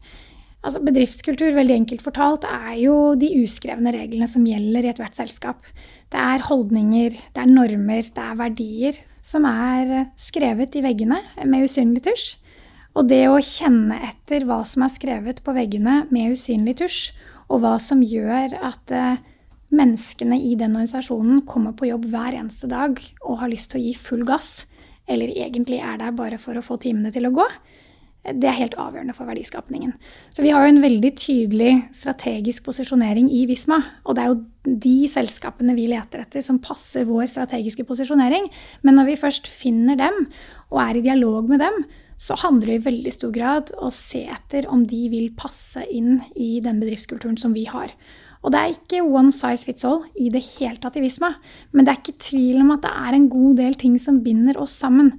Altså, 0.62 0.78
bedriftskultur, 0.86 1.50
veldig 1.56 1.74
enkelt 1.80 2.04
fortalt, 2.04 2.44
er 2.46 2.76
jo 2.78 2.96
de 3.18 3.32
uskrevne 3.42 3.92
reglene 3.94 4.28
som 4.30 4.44
gjelder 4.46 4.86
i 4.86 4.92
ethvert 4.92 5.18
selskap. 5.18 5.66
Det 6.12 6.20
er 6.22 6.44
holdninger, 6.46 7.16
det 7.34 7.42
er 7.42 7.50
normer, 7.50 8.06
det 8.06 8.26
er 8.28 8.38
verdier 8.38 9.00
som 9.22 9.46
er 9.48 10.08
skrevet 10.20 10.74
i 10.76 10.82
veggene 10.84 11.20
med 11.46 11.66
usynlig 11.66 12.02
tusj. 12.08 12.30
Og 12.98 13.08
det 13.08 13.24
å 13.30 13.38
kjenne 13.40 13.96
etter 14.04 14.44
hva 14.44 14.60
som 14.68 14.84
er 14.84 14.92
skrevet 14.92 15.40
på 15.44 15.54
veggene 15.56 16.02
med 16.12 16.34
usynlig 16.34 16.76
tusj, 16.82 17.12
og 17.48 17.62
hva 17.62 17.76
som 17.80 18.02
gjør 18.04 18.56
at 18.64 18.92
uh, 18.92 19.20
menneskene 19.72 20.36
i 20.40 20.52
den 20.60 20.74
organisasjonen 20.76 21.42
kommer 21.48 21.72
på 21.76 21.88
jobb 21.88 22.06
hver 22.12 22.36
eneste 22.36 22.68
dag 22.68 22.98
og 23.22 23.40
har 23.40 23.52
lyst 23.52 23.72
til 23.72 23.80
å 23.80 23.84
gi 23.86 23.94
full 23.96 24.26
gass, 24.28 24.66
eller 25.08 25.32
egentlig 25.32 25.80
er 25.84 25.98
der 26.00 26.12
bare 26.16 26.38
for 26.40 26.58
å 26.58 26.64
få 26.64 26.78
timene 26.80 27.12
til 27.14 27.28
å 27.28 27.34
gå, 27.34 27.46
det 28.22 28.46
er 28.46 28.54
helt 28.54 28.76
avgjørende 28.78 29.14
for 29.16 29.26
verdiskapningen. 29.26 29.96
Så 30.30 30.44
vi 30.44 30.52
har 30.54 30.62
jo 30.62 30.70
en 30.70 30.84
veldig 30.84 31.10
tydelig 31.18 31.72
strategisk 31.96 32.62
posisjonering 32.68 33.26
i 33.34 33.42
Visma. 33.50 33.80
Og 34.06 34.14
det 34.14 34.22
er 34.22 34.30
jo 34.30 34.76
de 34.82 35.08
selskapene 35.10 35.74
vi 35.74 35.88
leter 35.90 36.22
etter 36.22 36.44
som 36.44 36.60
passer 36.62 37.08
vår 37.08 37.26
strategiske 37.32 37.82
posisjonering. 37.88 38.46
Men 38.86 38.98
når 38.98 39.10
vi 39.10 39.18
først 39.24 39.50
finner 39.50 39.98
dem 39.98 40.28
og 40.70 40.78
er 40.84 41.00
i 41.00 41.06
dialog 41.08 41.50
med 41.50 41.64
dem, 41.64 41.82
så 42.14 42.36
handler 42.38 42.70
det 42.70 42.76
i 42.78 42.84
veldig 42.84 43.12
stor 43.12 43.32
grad 43.34 43.72
å 43.82 43.90
se 43.90 44.22
etter 44.30 44.68
om 44.70 44.84
de 44.86 45.00
vil 45.10 45.32
passe 45.34 45.82
inn 45.90 46.20
i 46.38 46.60
den 46.62 46.78
bedriftskulturen 46.78 47.40
som 47.42 47.56
vi 47.56 47.64
har. 47.66 47.90
Og 48.42 48.54
det 48.54 48.60
er 48.60 48.76
ikke 48.76 49.00
one 49.02 49.34
size 49.34 49.66
fits 49.66 49.86
all 49.86 50.04
i 50.14 50.28
det 50.30 50.44
hele 50.60 50.78
tatt 50.82 50.94
i 50.98 51.02
Visma. 51.02 51.32
Men 51.74 51.86
det 51.86 51.94
er 51.94 51.98
ikke 51.98 52.22
tvil 52.28 52.62
om 52.62 52.70
at 52.76 52.86
det 52.86 52.94
er 53.02 53.18
en 53.18 53.26
god 53.32 53.58
del 53.58 53.74
ting 53.82 53.98
som 53.98 54.22
binder 54.22 54.62
oss 54.62 54.78
sammen. 54.78 55.10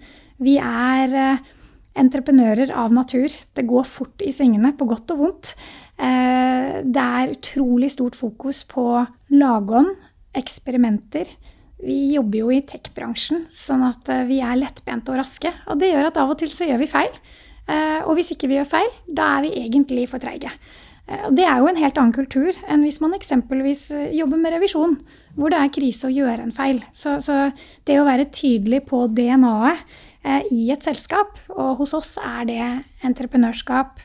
Vi 0.44 0.56
er 0.60 1.20
eh, 1.20 1.52
entreprenører 2.00 2.74
av 2.76 2.94
natur. 2.94 3.34
Det 3.54 3.66
går 3.70 3.88
fort 3.88 4.24
i 4.26 4.34
svingene, 4.34 4.74
på 4.78 4.88
godt 4.90 5.14
og 5.14 5.22
vondt. 5.22 5.54
Eh, 5.98 6.80
det 6.84 7.04
er 7.04 7.34
utrolig 7.36 7.92
stort 7.94 8.18
fokus 8.18 8.64
på 8.70 8.86
lagånd, 9.34 9.94
eksperimenter. 10.38 11.30
Vi 11.84 12.16
jobber 12.16 12.40
jo 12.40 12.54
i 12.54 12.64
tech-bransjen, 12.66 13.46
sånn 13.54 13.84
at 13.86 14.10
eh, 14.10 14.26
vi 14.30 14.40
er 14.42 14.58
lettbente 14.60 15.14
og 15.14 15.22
raske. 15.22 15.52
Og 15.70 15.82
det 15.82 15.92
gjør 15.92 16.10
at 16.10 16.22
av 16.24 16.34
og 16.34 16.40
til 16.42 16.54
så 16.54 16.70
gjør 16.70 16.82
vi 16.82 16.90
feil. 16.90 17.20
Eh, 17.68 18.02
og 18.02 18.18
hvis 18.18 18.34
ikke 18.34 18.50
vi 18.50 18.58
gjør 18.58 18.74
feil, 18.74 18.90
da 19.06 19.36
er 19.38 19.46
vi 19.46 19.54
egentlig 19.68 20.10
for 20.12 20.24
treige. 20.24 20.52
Det 21.04 21.44
er 21.44 21.58
jo 21.60 21.68
en 21.68 21.76
helt 21.76 21.98
annen 22.00 22.14
kultur 22.16 22.56
enn 22.72 22.86
hvis 22.86 23.02
man 23.04 23.12
eksempelvis 23.12 23.90
jobber 24.16 24.40
med 24.40 24.54
revisjon, 24.56 24.94
hvor 25.36 25.52
det 25.52 25.58
er 25.60 25.74
krise 25.76 26.08
å 26.08 26.14
gjøre 26.14 26.46
en 26.46 26.54
feil. 26.56 26.80
Så, 26.96 27.18
så 27.20 27.50
det 27.84 27.98
å 28.00 28.06
være 28.08 28.30
tydelig 28.32 28.86
på 28.88 29.02
DNA-et 29.12 29.84
i 30.24 30.70
et 30.72 30.86
selskap. 30.86 31.40
Og 31.52 31.82
hos 31.82 31.94
oss 31.98 32.16
er 32.22 32.46
det 32.48 32.62
entreprenørskap. 33.04 34.00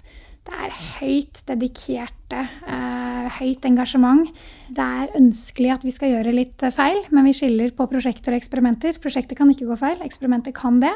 Det 0.49 0.57
er 0.57 0.77
høyt 0.99 1.43
dedikerte, 1.45 2.41
eh, 2.65 3.27
høyt 3.37 3.67
engasjement. 3.69 4.31
Det 4.73 4.85
er 4.85 5.13
ønskelig 5.19 5.75
at 5.75 5.85
vi 5.85 5.93
skal 5.93 6.15
gjøre 6.15 6.33
litt 6.33 6.65
feil, 6.73 7.03
men 7.11 7.29
vi 7.29 7.35
skiller 7.37 7.75
på 7.77 7.89
prosjekter 7.91 8.33
og 8.33 8.41
eksperimenter. 8.41 8.97
Prosjekter 8.99 9.37
kan 9.37 9.51
ikke 9.53 9.69
gå 9.69 9.77
feil, 9.77 9.99
eksperimenter 10.01 10.55
kan 10.57 10.81
det. 10.81 10.95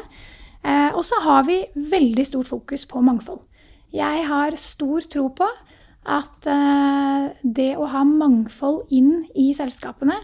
Eh, 0.63 0.89
og 0.95 1.03
så 1.05 1.21
har 1.21 1.43
vi 1.43 1.65
veldig 1.75 2.25
stort 2.25 2.47
fokus 2.47 2.87
på 2.89 3.03
mangfold. 3.03 3.41
Jeg 3.93 4.25
har 4.25 4.57
stor 4.57 5.01
tro 5.01 5.29
på 5.29 5.47
at 6.03 6.41
det 7.43 7.77
å 7.77 7.85
ha 7.87 8.03
mangfold 8.03 8.91
inn 8.91 9.25
i 9.39 9.53
selskapene 9.53 10.17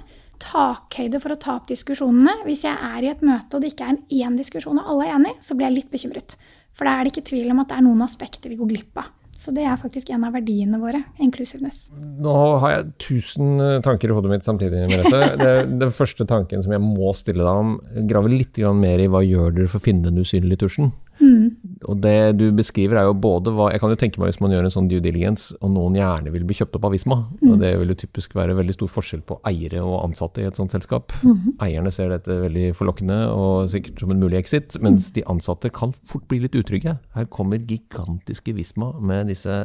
takhøyde 0.44 1.22
for 1.22 1.36
å 1.36 1.40
ta 1.40 1.58
opp 1.58 1.70
diskusjonene. 1.70 2.40
Hvis 2.48 2.66
jeg 2.68 2.76
er 2.76 3.06
i 3.06 3.12
et 3.12 3.24
møte 3.26 3.58
og 3.58 3.64
det 3.64 3.74
ikke 3.74 3.88
er 3.88 3.96
en 3.96 4.04
én 4.10 4.40
diskusjon 4.40 4.82
og 4.82 4.92
alle 4.94 5.08
er 5.08 5.16
enige, 5.20 5.40
så 5.46 5.58
blir 5.58 5.70
jeg 5.70 5.80
litt 5.82 5.94
bekymret. 5.94 6.36
For 6.76 6.88
da 6.88 6.96
er 6.96 7.06
det 7.06 7.14
ikke 7.16 7.30
tvil 7.34 7.54
om 7.54 7.64
at 7.64 7.72
det 7.72 7.80
er 7.80 7.88
noen 7.88 8.06
aspekter 8.06 8.52
vi 8.52 8.60
går 8.60 8.72
glipp 8.72 9.02
av. 9.02 9.16
Så 9.40 9.54
det 9.56 9.64
er 9.64 9.78
faktisk 9.80 10.10
en 10.12 10.26
av 10.28 10.34
verdiene 10.36 10.76
våre. 10.82 11.00
Inclusiveness. 11.24 11.86
Nå 11.96 12.34
har 12.60 12.74
jeg 12.74 12.90
tusen 13.00 13.54
eh, 13.64 13.78
tanker 13.86 14.12
i 14.12 14.16
hodet 14.18 14.34
mitt 14.34 14.44
samtidig. 14.44 14.82
Merete. 14.92 15.30
Det, 15.40 15.54
den 15.80 15.94
første 15.96 16.28
tanken 16.28 16.66
som 16.66 16.74
jeg 16.76 16.84
må 16.84 17.14
stille 17.16 17.46
deg 17.46 17.62
om, 17.62 17.78
graver 18.10 18.36
litt 18.36 18.60
mer 18.76 19.00
i 19.00 19.08
hva 19.08 19.24
gjør 19.24 19.56
dere 19.56 19.72
for 19.72 19.80
å 19.80 19.86
finne 19.86 20.10
den 20.10 20.20
usynlige 20.20 20.66
tusjen? 20.66 20.92
Mm. 21.22 21.56
Og 21.88 22.00
det 22.04 22.36
du 22.40 22.50
beskriver 22.56 23.00
er 23.00 23.08
jo 23.08 23.16
både 23.16 23.54
hva 23.56 23.70
Jeg 23.72 23.80
kan 23.80 23.94
jo 23.94 24.00
tenke 24.00 24.20
meg 24.20 24.32
hvis 24.32 24.42
man 24.44 24.52
gjør 24.52 24.68
en 24.68 24.74
sånn 24.74 24.90
due 24.92 25.04
diligence, 25.04 25.56
og 25.64 25.72
noen 25.76 25.96
gjerne 25.96 26.34
vil 26.34 26.46
bli 26.48 26.58
kjøpt 26.58 26.76
opp 26.80 26.88
av 26.90 26.96
Visma. 26.96 27.20
Mm. 27.40 27.52
Og 27.54 27.60
det 27.64 27.74
vil 27.80 27.94
jo 27.94 28.00
typisk 28.04 28.36
være 28.36 28.58
veldig 28.58 28.76
stor 28.76 28.92
forskjell 28.92 29.24
på 29.30 29.40
eiere 29.48 29.84
og 29.86 30.02
ansatte 30.04 30.44
i 30.44 30.48
et 30.50 30.60
sånt 30.60 30.76
selskap. 30.76 31.16
Mm. 31.24 31.56
Eierne 31.64 31.94
ser 31.96 32.12
dette 32.14 32.40
veldig 32.44 32.72
forlokkende 32.78 33.20
og 33.32 33.70
sikkert 33.72 34.04
som 34.04 34.14
en 34.14 34.24
mulig 34.24 34.42
exit, 34.42 34.80
mens 34.84 35.12
de 35.16 35.26
ansatte 35.32 35.72
kan 35.74 35.96
fort 36.10 36.28
bli 36.32 36.42
litt 36.44 36.58
utrygge. 36.60 36.98
Her 37.16 37.30
kommer 37.32 37.62
gigantiske 37.62 38.56
Visma 38.58 38.92
med 39.00 39.32
disse 39.32 39.64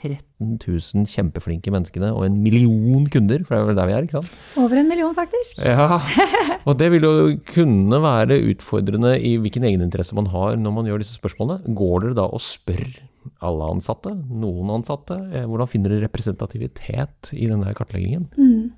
13 0.00 0.56
000 0.56 1.08
kjempeflinke 1.10 1.72
menneskene 1.74 2.12
og 2.14 2.24
en 2.26 2.38
million 2.42 3.04
kunder, 3.12 3.44
for 3.44 3.56
det 3.56 3.60
er 3.60 3.68
vel 3.70 3.78
der 3.78 3.90
vi 3.90 3.96
er, 3.96 4.06
ikke 4.06 4.18
sant? 4.20 4.40
Over 4.60 4.80
en 4.80 4.90
million, 4.90 5.14
faktisk. 5.16 5.60
Ja, 5.66 6.00
og 6.68 6.78
det 6.80 6.90
vil 6.94 7.06
jo 7.06 7.12
kunne 7.50 8.00
være 8.04 8.40
utfordrende 8.52 9.14
i 9.18 9.36
hvilken 9.42 9.66
egeninteresse 9.68 10.16
man 10.18 10.30
har 10.32 10.58
når 10.60 10.76
man 10.78 10.90
gjør 10.90 11.04
disse 11.04 11.18
spørsmålene. 11.18 11.74
Går 11.76 12.06
dere 12.06 12.18
da 12.22 12.26
og 12.30 12.44
spør 12.44 12.84
alle 13.44 13.70
ansatte, 13.76 14.12
noen 14.14 14.74
ansatte? 14.78 15.16
Eh, 15.30 15.48
hvordan 15.48 15.70
finner 15.70 15.94
dere 15.94 16.08
representativitet 16.08 17.34
i 17.36 17.48
denne 17.50 17.74
kartleggingen? 17.76 18.28
Mm. 18.36 18.70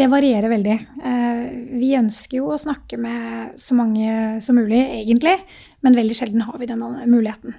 Det 0.00 0.06
varierer 0.10 0.52
veldig. 0.52 0.76
Eh, 1.02 1.44
vi 1.80 1.90
ønsker 1.98 2.38
jo 2.38 2.52
å 2.54 2.58
snakke 2.60 2.98
med 3.00 3.58
så 3.60 3.74
mange 3.78 4.38
som 4.42 4.58
mulig, 4.58 4.80
egentlig, 5.02 5.34
men 5.84 5.98
veldig 5.98 6.16
sjelden 6.16 6.44
har 6.46 6.58
vi 6.60 6.68
den 6.70 6.84
muligheten. 7.10 7.56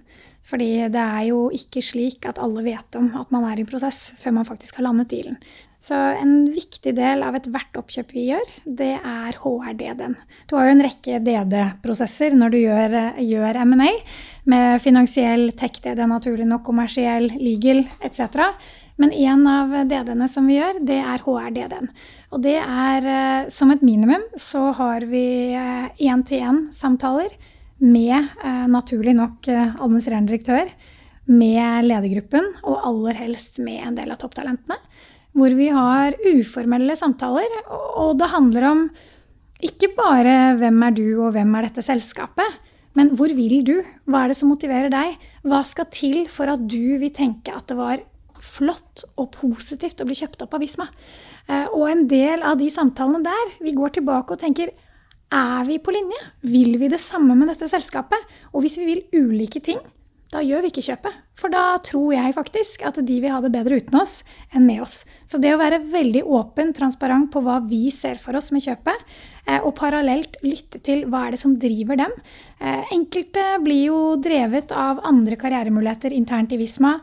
Fordi 0.51 0.69
det 0.91 1.01
er 1.01 1.25
jo 1.29 1.45
ikke 1.55 1.83
slik 1.85 2.27
at 2.27 2.39
alle 2.43 2.63
vet 2.65 2.99
om 2.99 3.11
at 3.21 3.29
man 3.31 3.45
er 3.47 3.61
i 3.61 3.67
prosess 3.67 4.09
før 4.19 4.41
man 4.41 4.47
faktisk 4.47 4.79
har 4.79 4.89
landet 4.89 5.11
dealen. 5.13 5.37
Så 5.81 5.95
en 5.97 6.43
viktig 6.53 6.91
del 6.93 7.23
av 7.25 7.33
ethvert 7.39 7.77
oppkjøp 7.79 8.11
vi 8.13 8.27
gjør, 8.27 8.49
det 8.67 8.91
er 8.99 9.37
HRDD-en. 9.41 10.13
Du 10.45 10.53
har 10.53 10.67
jo 10.67 10.75
en 10.75 10.83
rekke 10.85 11.21
DD-prosesser 11.25 12.35
når 12.37 12.53
du 12.53 12.57
gjør, 12.59 12.97
gjør 13.17 13.59
M&A, 13.63 13.89
med 14.51 14.81
finansiell, 14.83 15.47
tech-DD, 15.57 16.03
naturlig 16.09 16.45
nok, 16.49 16.61
kommersiell, 16.67 17.31
legal 17.41 17.81
etc. 18.05 18.53
Men 19.01 19.09
en 19.09 19.47
av 19.49 19.73
DD-ene 19.89 20.27
som 20.29 20.45
vi 20.49 20.59
gjør, 20.59 20.83
det 20.85 20.99
er 21.01 21.25
HRDD-en. 21.25 21.89
Og 22.29 22.45
det 22.45 22.59
er 22.61 23.09
eh, 23.15 23.49
som 23.49 23.73
et 23.73 23.81
minimum 23.85 24.27
så 24.37 24.67
har 24.77 25.07
vi 25.09 25.25
én-til-én-samtaler 25.57 27.33
med 27.81 28.15
eh, 28.43 28.65
naturlig 28.71 29.15
nok 29.17 29.47
eh, 29.51 29.75
administrerende 29.81 30.31
direktør, 30.31 30.71
med 31.31 31.85
ledergruppen 31.85 32.47
og 32.65 32.81
aller 32.89 33.17
helst 33.21 33.59
med 33.63 33.85
en 33.85 33.97
del 33.97 34.11
av 34.13 34.19
topptalentene. 34.21 34.77
Hvor 35.37 35.53
vi 35.55 35.69
har 35.71 36.17
uformelle 36.27 36.97
samtaler, 36.99 37.53
og 37.71 38.17
det 38.19 38.31
handler 38.33 38.67
om 38.67 38.81
ikke 39.63 39.93
bare 39.95 40.57
hvem 40.59 40.81
er 40.87 40.95
du 40.97 41.05
og 41.21 41.31
hvem 41.35 41.53
er 41.55 41.69
dette 41.69 41.85
selskapet, 41.85 42.57
men 42.97 43.13
hvor 43.15 43.31
vil 43.31 43.61
du? 43.63 43.77
Hva 44.09 44.25
er 44.25 44.31
det 44.31 44.39
som 44.41 44.51
motiverer 44.51 44.91
deg? 44.91 45.15
Hva 45.47 45.61
skal 45.67 45.87
til 45.93 46.25
for 46.31 46.51
at 46.51 46.65
du 46.67 46.97
vil 46.99 47.13
tenke 47.15 47.53
at 47.55 47.69
det 47.71 47.77
var 47.79 48.01
flott 48.41 49.05
og 49.21 49.29
positivt 49.37 50.01
å 50.01 50.07
bli 50.09 50.17
kjøpt 50.17 50.43
opp 50.43 50.57
av 50.57 50.65
Visma? 50.65 50.89
Eh, 51.47 51.69
og 51.71 51.85
en 51.87 52.03
del 52.11 52.43
av 52.43 52.59
de 52.59 52.67
samtalene 52.73 53.23
der, 53.23 53.53
vi 53.63 53.75
går 53.77 53.95
tilbake 53.95 54.35
og 54.35 54.41
tenker 54.41 54.73
er 55.31 55.65
vi 55.65 55.79
på 55.79 55.93
linje? 55.95 56.19
Vil 56.51 56.77
vi 56.81 56.91
det 56.91 57.01
samme 57.01 57.35
med 57.39 57.51
dette 57.51 57.69
selskapet? 57.71 58.29
Og 58.51 58.65
hvis 58.65 58.77
vi 58.81 58.87
vil 58.89 59.03
ulike 59.15 59.63
ting, 59.63 59.79
da 60.31 60.39
gjør 60.39 60.63
vi 60.63 60.69
ikke 60.71 60.83
kjøpet. 60.85 61.15
For 61.35 61.51
da 61.51 61.75
tror 61.83 62.13
jeg 62.13 62.35
faktisk 62.37 62.83
at 62.87 62.99
de 63.03 63.17
vil 63.19 63.33
ha 63.33 63.41
det 63.43 63.51
bedre 63.51 63.81
uten 63.81 63.97
oss 63.99 64.21
enn 64.55 64.63
med 64.63 64.79
oss. 64.83 65.01
Så 65.27 65.41
det 65.41 65.51
å 65.51 65.59
være 65.59 65.81
veldig 65.91 66.21
åpen, 66.23 66.71
transparent 66.75 67.27
på 67.33 67.41
hva 67.43 67.57
vi 67.65 67.89
ser 67.91 68.19
for 68.21 68.37
oss 68.39 68.51
med 68.55 68.63
kjøpet, 68.63 69.01
eh, 69.43 69.59
og 69.59 69.73
parallelt 69.75 70.37
lytte 70.45 70.79
til 70.85 71.03
hva 71.11 71.25
er 71.25 71.35
det 71.35 71.41
som 71.41 71.57
driver 71.59 71.99
dem. 71.99 72.15
Eh, 72.61 72.93
enkelte 72.95 73.43
blir 73.65 73.81
jo 73.89 73.99
drevet 74.23 74.71
av 74.71 75.01
andre 75.07 75.35
karrieremuligheter 75.41 76.15
internt 76.15 76.55
i 76.55 76.61
Visma. 76.61 76.93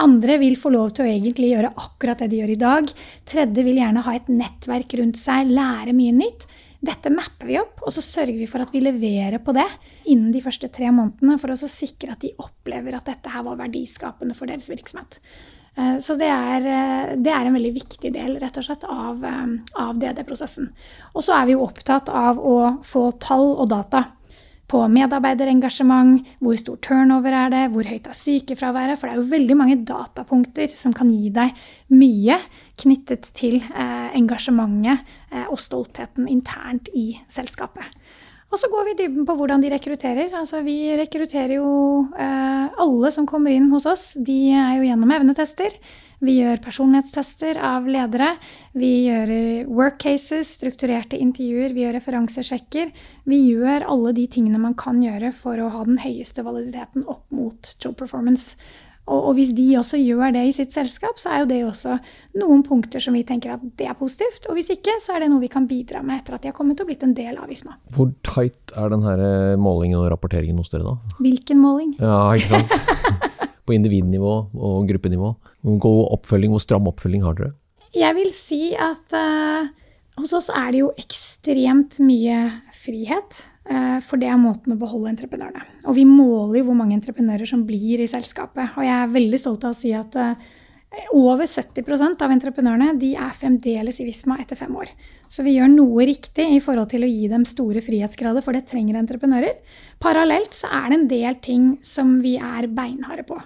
Andre 0.00 0.38
vil 0.40 0.56
få 0.56 0.72
lov 0.72 0.94
til 0.96 1.04
å 1.04 1.12
egentlig 1.12 1.52
gjøre 1.52 1.74
akkurat 1.76 2.24
det 2.24 2.30
de 2.32 2.40
gjør 2.40 2.54
i 2.54 2.62
dag. 2.62 2.94
Tredje 3.28 3.66
vil 3.68 3.82
gjerne 3.82 4.06
ha 4.06 4.16
et 4.16 4.32
nettverk 4.32 4.96
rundt 5.02 5.20
seg, 5.20 5.52
lære 5.52 5.96
mye 5.98 6.16
nytt. 6.22 6.48
Dette 6.78 7.10
mapper 7.10 7.48
vi 7.48 7.58
opp, 7.58 7.80
og 7.82 7.90
så 7.94 8.02
sørger 8.04 8.38
vi 8.38 8.46
for 8.46 8.62
at 8.62 8.70
vi 8.70 8.84
leverer 8.84 9.40
på 9.42 9.54
det 9.56 9.66
innen 10.06 10.30
de 10.34 10.42
første 10.44 10.70
tre 10.70 10.92
månedene, 10.94 11.38
for 11.42 11.50
å 11.50 11.58
sikre 11.58 12.14
at 12.14 12.22
de 12.22 12.30
opplever 12.38 12.94
at 12.94 13.08
dette 13.10 13.32
her 13.32 13.42
var 13.46 13.58
verdiskapende 13.58 14.36
for 14.38 14.50
deres 14.50 14.70
virksomhet. 14.70 15.18
Eh, 15.78 15.96
så 16.02 16.14
det 16.18 16.28
er, 16.30 16.66
eh, 16.66 17.16
det 17.18 17.32
er, 17.32 17.46
en 17.46 17.54
veldig 17.58 17.74
viktig 17.74 18.12
del 18.14 18.38
rett 18.42 18.58
og 18.58 18.66
slett, 18.66 18.86
av, 18.86 19.24
eh, 19.24 19.58
av 19.82 19.98
DD-prosessen. 19.98 20.70
Og 21.14 21.22
så 21.22 21.34
er 21.34 21.46
vi 21.46 21.54
jo 21.56 21.66
opptatt 21.66 22.08
av 22.10 22.38
å 22.38 22.78
få 22.82 23.10
tall 23.18 23.56
og 23.58 23.68
data 23.70 24.06
på 24.68 24.82
medarbeiderengasjement, 24.92 26.26
hvor 26.44 26.58
stor 26.60 26.76
turnover 26.84 27.32
er 27.32 27.52
det, 27.54 27.62
hvor 27.72 27.88
høyt 27.88 28.08
er 28.10 28.16
sykefraværet. 28.16 28.98
For 28.98 29.08
det 29.08 29.14
er 29.14 29.22
jo 29.22 29.30
veldig 29.30 29.56
mange 29.56 29.78
datapunkter 29.88 30.68
som 30.72 30.92
kan 30.96 31.10
gi 31.12 31.32
deg 31.32 31.56
mye 31.94 32.36
knyttet 32.78 33.30
til 33.38 33.62
eh, 33.62 34.10
engasjementet 34.18 35.08
eh, 35.32 35.46
og 35.48 35.58
stoltheten 35.62 36.28
internt 36.28 36.90
i 36.92 37.10
selskapet. 37.32 37.88
Og 38.48 38.56
så 38.56 38.68
går 38.72 38.86
vi 38.86 38.92
i 38.94 38.98
dybden 39.02 39.26
på 39.28 39.34
hvordan 39.36 39.60
de 39.60 39.68
rekrutterer. 39.74 40.30
Altså, 40.32 40.62
vi 40.64 40.88
rekrutterer 40.96 41.58
jo 41.58 41.70
eh, 42.16 42.68
alle 42.80 43.10
som 43.12 43.26
kommer 43.28 43.52
inn 43.52 43.68
hos 43.68 43.84
oss. 43.88 44.04
De 44.16 44.38
er 44.56 44.78
jo 44.78 44.86
gjennom 44.86 45.12
evnetester. 45.12 45.76
Vi 46.24 46.38
gjør 46.40 46.62
personlighetstester 46.64 47.60
av 47.60 47.86
ledere. 47.86 48.32
Vi 48.72 48.90
gjør 49.04 49.34
work 49.68 50.00
cases, 50.02 50.54
strukturerte 50.56 51.20
intervjuer. 51.20 51.76
Vi 51.76 51.84
gjør 51.84 51.98
referansesjekker. 52.00 52.90
Vi 53.28 53.42
gjør 53.52 53.84
alle 53.92 54.16
de 54.16 54.24
tingene 54.32 54.64
man 54.64 54.74
kan 54.80 55.04
gjøre 55.04 55.34
for 55.36 55.60
å 55.60 55.68
ha 55.76 55.84
den 55.86 56.00
høyeste 56.02 56.42
validiteten 56.46 57.04
opp 57.04 57.28
mot 57.28 57.74
job 57.78 58.00
performance. 58.00 58.56
Og, 59.08 59.30
og, 59.30 59.34
hvis 59.38 59.54
de 59.56 59.66
også 59.80 59.98
gjør 60.00 60.34
det 60.36 60.44
i 60.48 60.54
sitt 60.54 60.74
selskap, 60.76 61.16
så 61.20 61.32
er 61.32 61.42
jo 61.42 61.48
det 61.50 61.60
også 61.64 61.96
noen 62.40 62.62
punkter 62.66 63.02
som 63.02 63.16
vi 63.16 63.24
tenker 63.26 63.54
at 63.54 63.64
det 63.80 63.88
er 63.88 63.96
positivt. 63.98 64.48
Og 64.50 64.58
hvis 64.58 64.70
ikke, 64.74 64.98
så 65.02 65.16
er 65.16 65.24
det 65.24 65.30
noe 65.32 65.42
vi 65.42 65.50
kan 65.52 65.68
bidra 65.70 66.02
med 66.04 66.20
etter 66.20 66.36
at 66.36 66.44
de 66.44 66.52
har 66.52 66.56
kommet 66.56 66.80
og 66.82 66.90
blitt 66.90 67.04
en 67.06 67.16
del 67.16 67.38
av 67.40 67.48
Visma. 67.48 67.78
Hvor 67.94 68.12
tight 68.26 68.74
er 68.76 68.92
den 68.92 69.06
her 69.06 69.22
eh, 69.24 69.56
målingen 69.60 70.00
og 70.02 70.10
rapporteringen 70.12 70.60
hos 70.60 70.72
dere 70.74 70.84
da? 70.84 71.16
Hvilken 71.24 71.62
måling? 71.62 71.94
Ja, 72.02 72.20
ikke 72.36 72.60
sant? 72.60 73.24
På 73.68 73.76
individnivå 73.76 74.34
og 74.52 74.88
gruppenivå. 74.88 75.32
Hvor 75.64 75.80
god 75.84 76.04
oppfølging, 76.18 76.52
hvor 76.54 76.64
stram 76.64 76.88
oppfølging 76.88 77.24
har 77.24 77.36
dere? 77.40 77.52
Jeg 77.96 78.16
vil 78.16 78.30
si 78.32 78.62
at 78.76 79.16
uh, 79.16 79.68
hos 80.20 80.34
oss 80.36 80.50
er 80.54 80.72
det 80.74 80.82
jo 80.82 80.92
ekstremt 81.00 81.98
mye 82.04 82.38
frihet. 82.74 83.42
Eh, 83.68 83.98
for 84.04 84.20
det 84.20 84.30
er 84.32 84.40
måten 84.40 84.72
å 84.72 84.80
beholde 84.80 85.10
entreprenørene. 85.12 85.64
Og 85.86 85.98
vi 85.98 86.06
måler 86.08 86.62
jo 86.62 86.70
hvor 86.70 86.78
mange 86.78 86.96
entreprenører 86.96 87.48
som 87.48 87.66
blir 87.68 88.00
i 88.00 88.08
selskapet. 88.08 88.78
Og 88.78 88.86
jeg 88.86 88.94
er 88.94 89.12
veldig 89.12 89.40
stolt 89.42 89.66
av 89.68 89.74
å 89.74 89.78
si 89.78 89.92
at 89.96 90.16
eh, 90.16 90.48
over 91.12 91.44
70% 91.44 92.22
av 92.24 92.32
entreprenørene 92.32 92.94
de 93.00 93.12
er 93.20 93.34
fremdeles 93.36 94.00
i 94.00 94.06
Visma 94.06 94.38
etter 94.40 94.56
fem 94.56 94.72
år. 94.72 94.88
Så 95.28 95.44
vi 95.44 95.58
gjør 95.58 95.68
noe 95.74 96.06
riktig 96.08 96.46
i 96.54 96.62
forhold 96.64 96.88
til 96.94 97.04
å 97.04 97.10
gi 97.10 97.28
dem 97.28 97.44
store 97.48 97.82
frihetsgrader, 97.84 98.44
for 98.44 98.56
det 98.56 98.64
trenger 98.70 98.96
entreprenører. 98.96 99.58
Parallelt 100.00 100.56
så 100.56 100.72
er 100.80 100.88
det 100.88 100.98
en 100.98 101.10
del 101.12 101.38
ting 101.44 101.68
som 101.84 102.16
vi 102.24 102.38
er 102.40 102.70
beinharde 102.72 103.26
på. 103.28 103.36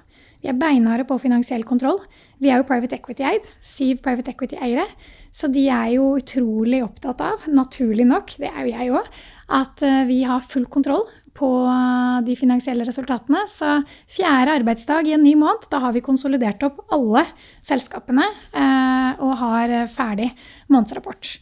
Vi 0.43 0.51
er 0.51 0.59
beinharde 0.59 1.07
på 1.07 1.21
finansiell 1.23 1.63
kontroll. 1.67 2.01
Vi 2.43 2.51
er 2.51 2.59
jo 2.59 2.67
private 2.67 2.99
equity-eid. 2.99 3.47
Syv 3.63 4.03
private 4.03 4.35
equity-eiere. 4.35 4.89
Så 5.33 5.49
de 5.53 5.69
er 5.71 5.95
jo 5.95 6.17
utrolig 6.19 6.83
opptatt 6.85 7.23
av, 7.25 7.47
naturlig 7.49 8.05
nok, 8.09 8.35
det 8.43 8.51
er 8.51 8.67
jo 8.67 8.73
jeg 8.75 8.95
òg, 8.99 9.07
at 9.63 9.85
eh, 9.87 10.03
vi 10.11 10.19
har 10.29 10.45
full 10.45 10.67
kontroll 10.69 11.07
på 11.39 11.49
eh, 11.71 12.19
de 12.27 12.37
finansielle 12.37 12.85
resultatene. 12.89 13.47
Så 13.49 13.79
fjerde 14.11 14.59
arbeidsdag 14.59 15.09
i 15.09 15.15
en 15.17 15.25
ny 15.25 15.33
måned, 15.41 15.71
da 15.73 15.81
har 15.87 15.95
vi 15.97 16.05
konsolidert 16.05 16.67
opp 16.69 16.83
alle 16.93 17.25
selskapene 17.65 18.27
eh, 18.29 19.23
og 19.23 19.39
har 19.41 19.79
ferdig 19.93 20.33
månedsrapport. 20.69 21.37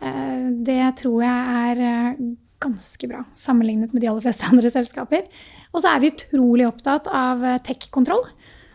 Det 0.00 0.84
tror 0.96 1.18
jeg 1.20 1.64
er 1.76 2.20
ganske 2.60 3.08
bra 3.10 3.24
sammenlignet 3.34 3.94
med 3.94 4.04
de 4.04 4.10
aller 4.10 4.24
fleste 4.24 4.48
andre 4.52 4.72
selskaper. 4.72 5.26
Og 5.72 5.82
så 5.82 5.94
er 5.94 6.02
vi 6.02 6.14
utrolig 6.14 6.66
opptatt 6.68 7.08
av 7.08 7.44
tech-kontroll. 7.66 8.24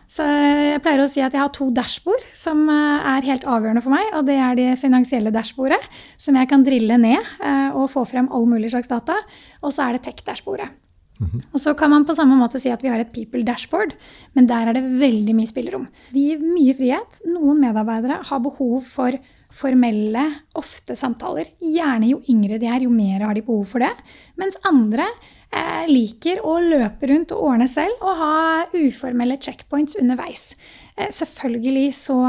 Så 0.06 0.22
jeg 0.22 0.80
pleier 0.84 1.02
å 1.02 1.08
si 1.10 1.22
at 1.24 1.34
jeg 1.34 1.42
har 1.42 1.50
to 1.54 1.66
dashbord 1.74 2.22
som 2.36 2.62
eh, 2.70 3.06
er 3.16 3.26
helt 3.26 3.46
avgjørende 3.50 3.82
for 3.82 3.94
meg. 3.94 4.06
Og 4.14 4.26
det 4.28 4.38
er 4.38 4.58
det 4.58 4.68
finansielle 4.78 5.32
dashbordet, 5.34 5.80
som 6.22 6.38
jeg 6.38 6.50
kan 6.50 6.62
drille 6.66 6.98
ned 7.02 7.18
eh, 7.18 7.70
og 7.74 7.90
få 7.90 8.06
frem 8.06 8.30
all 8.30 8.46
mulig 8.48 8.70
slags 8.74 8.90
data. 8.90 9.18
Og 9.64 9.74
så 9.74 9.88
er 9.88 9.96
det 9.96 10.06
tech-dashbordet. 10.06 10.70
Mm 11.18 11.30
-hmm. 11.32 11.42
Og 11.52 11.60
så 11.60 11.74
kan 11.74 11.90
man 11.90 12.04
på 12.04 12.14
samme 12.14 12.36
måte 12.36 12.60
si 12.60 12.68
at 12.70 12.82
vi 12.82 12.88
har 12.88 12.98
et 12.98 13.12
people 13.12 13.42
dashboard, 13.42 13.94
men 14.34 14.46
der 14.46 14.68
er 14.68 14.72
det 14.72 15.00
veldig 15.00 15.34
mye 15.34 15.46
spillerom. 15.46 15.88
Vi 16.12 16.20
gir 16.28 16.38
mye 16.38 16.74
frihet. 16.74 17.20
Noen 17.26 17.60
medarbeidere 17.60 18.22
har 18.22 18.38
behov 18.38 18.82
for 18.84 19.10
formelle, 19.56 20.26
ofte 20.58 20.96
samtaler. 20.98 21.48
Gjerne 21.62 22.10
jo 22.10 22.20
yngre 22.32 22.60
de 22.60 22.68
er, 22.70 22.84
jo 22.84 22.92
mer 22.92 23.24
har 23.26 23.36
de 23.36 23.44
behov 23.46 23.64
for 23.72 23.84
det. 23.84 23.92
Mens 24.40 24.58
andre 24.68 25.06
eh, 25.50 25.86
liker 25.88 26.42
å 26.44 26.58
løpe 26.62 27.10
rundt 27.10 27.32
og 27.34 27.52
ordne 27.52 27.68
selv 27.70 28.04
og 28.04 28.20
ha 28.20 28.36
uformelle 28.76 29.40
checkpoints 29.40 29.98
underveis. 30.02 30.50
Eh, 30.96 31.10
selvfølgelig 31.14 31.88
så 31.96 32.20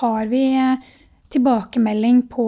har 0.00 0.30
vi 0.30 0.44
tilbakemelding 1.28 2.22
på 2.32 2.46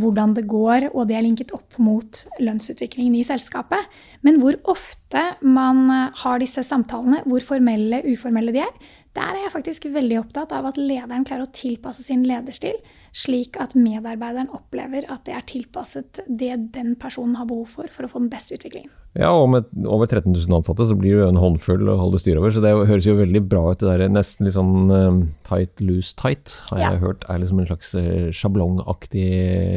hvordan 0.00 0.32
det 0.38 0.46
går, 0.48 0.86
og 0.94 1.10
det 1.10 1.18
er 1.18 1.24
linket 1.26 1.52
opp 1.52 1.76
mot 1.82 2.22
lønnsutviklingen 2.40 3.18
i 3.18 3.26
selskapet. 3.28 3.90
Men 4.24 4.38
hvor 4.40 4.56
ofte 4.72 5.26
man 5.44 5.84
har 6.22 6.40
disse 6.40 6.64
samtalene, 6.64 7.20
hvor 7.28 7.44
formelle, 7.44 8.00
uformelle 8.08 8.54
de 8.54 8.62
er, 8.64 8.72
der 9.12 9.34
er 9.34 9.42
jeg 9.44 9.52
faktisk 9.52 9.86
veldig 9.92 10.22
opptatt 10.22 10.54
av 10.56 10.70
at 10.70 10.78
lederen 10.80 11.26
klarer 11.28 11.44
å 11.44 11.52
tilpasse 11.52 12.04
sin 12.06 12.22
lederstil, 12.24 12.78
slik 13.12 13.58
at 13.60 13.74
medarbeideren 13.76 14.48
opplever 14.56 15.04
at 15.12 15.26
det 15.26 15.34
er 15.36 15.44
tilpasset 15.48 16.22
det 16.26 16.54
den 16.72 16.94
personen 17.00 17.36
har 17.36 17.48
behov 17.50 17.68
for 17.74 17.92
for 17.92 18.08
å 18.08 18.12
få 18.12 18.22
den 18.22 18.32
beste 18.32 18.56
utviklingen. 18.56 18.92
Ja, 19.12 19.28
og 19.36 19.50
med 19.52 19.66
over 19.84 20.08
13 20.08 20.32
000 20.32 20.54
ansatte 20.56 20.86
så 20.88 20.94
blir 20.96 21.18
det 21.20 21.26
en 21.28 21.40
håndfull 21.40 21.84
å 21.92 21.98
holde 22.00 22.16
styr 22.22 22.38
over. 22.40 22.54
Så 22.54 22.62
det 22.64 22.70
høres 22.72 23.04
jo 23.04 23.18
veldig 23.18 23.42
bra 23.44 23.66
ut, 23.68 23.82
det 23.82 23.90
der 23.90 24.08
nesten 24.08 24.48
litt 24.48 24.56
sånn 24.56 24.88
um, 24.88 25.18
tight, 25.44 25.82
loose, 25.84 26.14
tight, 26.16 26.54
har 26.70 26.80
ja. 26.80 26.92
jeg 26.94 27.02
hørt 27.02 27.26
er 27.28 27.42
liksom 27.42 27.60
en 27.60 27.68
slags 27.68 27.92
uh, 27.98 28.30
sjablongaktig 28.32 29.26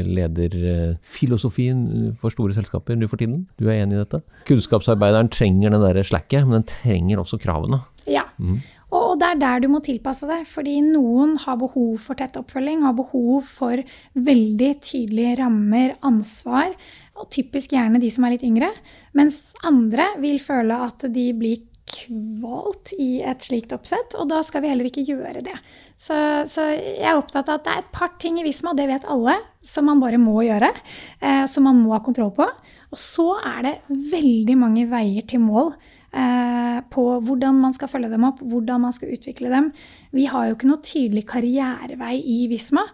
lederfilosofi 0.08 1.67
for 2.21 2.32
store 2.32 2.56
selskaper 2.56 2.95
nå 2.95 3.12
for 3.12 3.19
tiden. 3.19 3.43
Du 3.60 3.67
er 3.67 3.82
enig 3.82 4.00
i 4.00 4.04
dette? 4.06 4.24
Kunnskapsarbeideren 4.48 5.34
trenger 5.36 5.76
den 5.76 5.84
derre 5.84 6.08
slacket, 6.08 6.48
men 6.48 6.62
den 6.62 6.69
trenger 6.71 7.26
også 7.26 7.41
kravene. 7.43 7.84
Ja. 8.08 8.30
Mm. 8.39 8.63
Og 8.95 9.19
det 9.19 9.27
er 9.27 9.41
der 9.41 9.63
du 9.63 9.69
må 9.71 9.81
tilpasse 9.84 10.27
det. 10.29 10.41
Fordi 10.49 10.79
noen 10.86 11.36
har 11.43 11.60
behov 11.62 11.99
for 12.03 12.19
tett 12.19 12.38
oppfølging, 12.39 12.84
har 12.86 12.95
behov 12.97 13.45
for 13.49 13.84
veldig 14.15 14.71
tydelige 14.84 15.39
rammer, 15.43 15.95
ansvar 16.05 16.73
og 17.15 17.29
typisk 17.31 17.75
gjerne 17.75 18.01
de 18.01 18.10
som 18.12 18.25
er 18.27 18.36
litt 18.36 18.45
yngre. 18.47 18.71
Mens 19.15 19.53
andre 19.65 20.12
vil 20.23 20.41
føle 20.43 20.84
at 20.88 21.08
de 21.15 21.29
blir 21.38 21.63
kvalt 21.86 22.95
i 22.97 23.19
et 23.21 23.43
slikt 23.45 23.73
oppsett, 23.75 24.15
og 24.17 24.29
da 24.31 24.39
skal 24.43 24.63
vi 24.63 24.71
heller 24.71 24.88
ikke 24.89 25.05
gjøre 25.05 25.43
det. 25.45 25.53
Så, 25.93 26.15
så, 26.49 26.71
jeg 26.73 27.05
er 27.05 27.19
opptatt 27.19 27.51
av 27.51 27.60
at 27.60 27.67
det 27.67 27.73
er 27.75 27.84
et 27.84 27.91
par 27.93 28.15
ting 28.21 28.39
i 28.41 28.45
Visma, 28.45 28.73
det 28.77 28.88
vet 28.89 29.05
alle, 29.12 29.38
som 29.65 29.86
man 29.89 30.01
bare 30.01 30.19
må 30.21 30.39
gjøre. 30.47 30.71
Eh, 31.21 31.45
som 31.51 31.67
man 31.69 31.84
må 31.84 31.93
ha 31.93 32.01
kontroll 32.05 32.34
på. 32.36 32.47
Og 32.89 32.99
så 32.99 33.27
er 33.38 33.62
det 33.67 33.75
veldig 34.12 34.58
mange 34.60 34.88
veier 34.89 35.25
til 35.29 35.43
mål 35.45 35.75
på 36.15 37.04
hvordan 37.28 37.58
man 37.60 37.73
skal 37.75 37.89
følge 37.91 38.08
dem 38.13 38.23
opp, 38.28 38.39
hvordan 38.39 38.86
man 38.86 38.93
skal 38.95 39.12
utvikle 39.12 39.49
dem. 39.51 39.67
Vi 40.15 40.30
har 40.32 40.47
jo 40.47 40.56
ikke 40.56 40.69
noe 40.69 40.84
tydelig 40.86 41.25
karrierevei 41.28 42.21
i 42.21 42.38
Visma. 42.51 42.86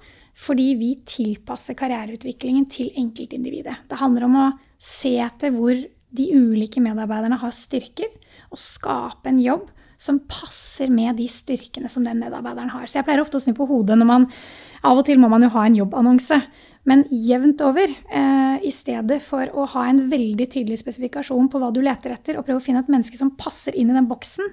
Fordi 0.42 0.72
vi 0.80 0.94
tilpasser 1.06 1.76
karriereutviklingen 1.78 2.66
til 2.72 2.92
enkeltindividet. 2.98 3.84
Det 3.92 4.00
handler 4.00 4.26
om 4.30 4.38
å 4.40 4.48
se 4.82 5.18
etter 5.22 5.52
hvor 5.54 5.76
de 6.12 6.26
ulike 6.36 6.82
medarbeiderne 6.84 7.40
har 7.40 7.54
styrker, 7.56 8.10
og 8.52 8.60
skape 8.60 9.32
en 9.32 9.40
jobb 9.44 9.70
som 10.02 10.18
passer 10.28 10.90
med 10.92 11.20
de 11.20 11.28
styrkene 11.30 11.90
som 11.92 12.04
den 12.08 12.20
medarbeideren 12.24 12.72
har. 12.74 12.88
Så 12.90 13.00
jeg 13.00 13.08
pleier 13.08 13.22
ofte 13.22 13.38
å 13.38 13.44
snu 13.44 13.54
på 13.56 13.68
hodet 13.70 14.00
når 14.00 14.10
man 14.10 14.26
Av 14.82 14.98
og 14.98 15.06
til 15.06 15.20
må 15.22 15.30
man 15.30 15.44
jo 15.46 15.52
ha 15.54 15.68
en 15.68 15.78
jobbannonse, 15.78 16.40
men 16.90 17.04
jevnt 17.14 17.62
over. 17.62 17.92
Eh, 18.10 18.56
I 18.66 18.72
stedet 18.74 19.20
for 19.22 19.46
å 19.54 19.68
ha 19.76 19.88
en 19.90 20.04
veldig 20.10 20.48
tydelig 20.56 20.80
spesifikasjon 20.82 21.50
på 21.54 21.62
hva 21.62 21.70
du 21.74 21.84
leter 21.86 22.16
etter, 22.16 22.38
og 22.38 22.48
prøve 22.48 22.62
å 22.62 22.66
finne 22.66 22.82
et 22.82 22.90
menneske 22.90 23.20
som 23.20 23.36
passer 23.38 23.78
inn 23.78 23.94
i 23.94 23.98
den 23.98 24.10
boksen, 24.10 24.50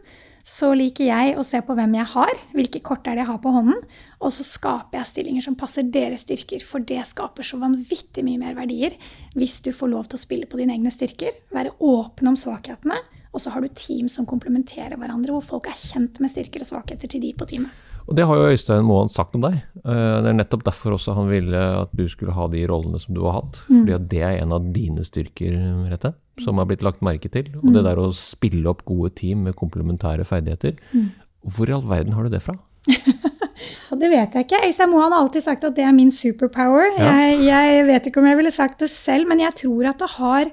så 0.49 0.71
liker 0.77 1.09
jeg 1.09 1.35
å 1.37 1.45
se 1.45 1.61
på 1.64 1.75
hvem 1.77 1.97
jeg 1.99 2.09
har, 2.12 2.38
hvilke 2.57 2.81
kort 2.85 3.09
er 3.09 3.17
det 3.17 3.25
jeg 3.25 3.31
har 3.31 3.41
på 3.45 3.53
hånden, 3.53 3.81
og 4.21 4.33
så 4.33 4.45
skaper 4.47 5.01
jeg 5.01 5.11
stillinger 5.11 5.45
som 5.45 5.57
passer 5.61 5.88
deres 5.93 6.25
styrker, 6.25 6.64
for 6.64 6.85
det 6.85 7.03
skaper 7.09 7.45
så 7.45 7.61
vanvittig 7.61 8.25
mye 8.25 8.41
mer 8.41 8.57
verdier 8.57 8.97
hvis 9.37 9.59
du 9.64 9.75
får 9.77 9.93
lov 9.93 10.09
til 10.09 10.21
å 10.21 10.25
spille 10.25 10.49
på 10.49 10.61
dine 10.61 10.77
egne 10.77 10.93
styrker, 10.93 11.37
være 11.53 11.75
åpen 11.85 12.33
om 12.33 12.38
svakhetene, 12.38 13.01
og 13.29 13.45
så 13.45 13.53
har 13.53 13.64
du 13.64 13.69
team 13.77 14.09
som 14.12 14.29
komplementerer 14.29 14.97
hverandre, 14.97 15.37
hvor 15.37 15.45
folk 15.57 15.69
er 15.69 15.77
kjent 15.77 16.21
med 16.21 16.33
styrker 16.33 16.64
og 16.64 16.73
svakheter 16.73 17.12
til 17.12 17.25
de 17.25 17.35
på 17.37 17.49
teamet. 17.49 17.88
Og 18.09 18.16
Det 18.16 18.25
har 18.25 18.38
jo 18.40 18.53
Øystein 18.55 18.87
Moan 18.88 19.11
sagt 19.12 19.37
om 19.37 19.42
deg. 19.44 19.59
Eh, 19.85 20.14
det 20.25 20.31
er 20.31 20.38
nettopp 20.38 20.64
derfor 20.64 20.97
også 20.97 21.12
han 21.18 21.29
ville 21.29 21.61
at 21.83 21.92
du 21.92 22.07
skulle 22.09 22.33
ha 22.33 22.47
de 22.49 22.64
rollene 22.71 23.01
som 23.03 23.12
du 23.14 23.21
har 23.27 23.42
hatt. 23.42 23.61
Mm. 23.68 23.83
Fordi 23.83 23.97
at 23.99 24.09
det 24.09 24.23
er 24.25 24.38
en 24.40 24.55
av 24.57 24.73
dine 24.73 25.05
styrker, 25.05 25.59
Rette 25.90 26.14
som 26.42 26.59
har 26.59 26.68
blitt 26.71 26.85
lagt 26.87 27.03
merke 27.05 27.31
til. 27.33 27.51
Og 27.61 27.71
det 27.71 27.83
mm. 27.83 27.87
der 27.87 28.01
å 28.01 28.09
spille 28.16 28.68
opp 28.71 28.85
gode 28.88 29.11
team 29.18 29.44
med 29.49 29.57
komplementære 29.59 30.27
ferdigheter. 30.29 30.79
Mm. 30.92 31.11
Hvor 31.49 31.71
i 31.71 31.77
all 31.77 31.87
verden 31.88 32.16
har 32.16 32.27
du 32.27 32.33
det 32.33 32.42
fra? 32.44 32.55
det 34.01 34.11
vet 34.12 34.37
jeg 34.37 34.47
ikke. 34.47 34.62
Øystein 34.68 34.92
Moan 34.92 35.12
har 35.12 35.25
alltid 35.25 35.44
sagt 35.44 35.66
at 35.68 35.77
det 35.77 35.87
er 35.87 35.97
min 35.97 36.12
superpower. 36.14 36.92
Ja. 36.99 37.11
Jeg, 37.18 37.42
jeg, 37.49 37.87
vet 37.90 38.09
ikke 38.11 38.23
om 38.23 38.31
jeg 38.31 38.40
ville 38.40 38.55
sagt 38.55 38.85
det 38.85 38.90
selv, 38.92 39.29
men 39.31 39.42
jeg 39.44 39.57
tror 39.64 39.90
at 39.92 40.01
det 40.03 40.12
har 40.16 40.53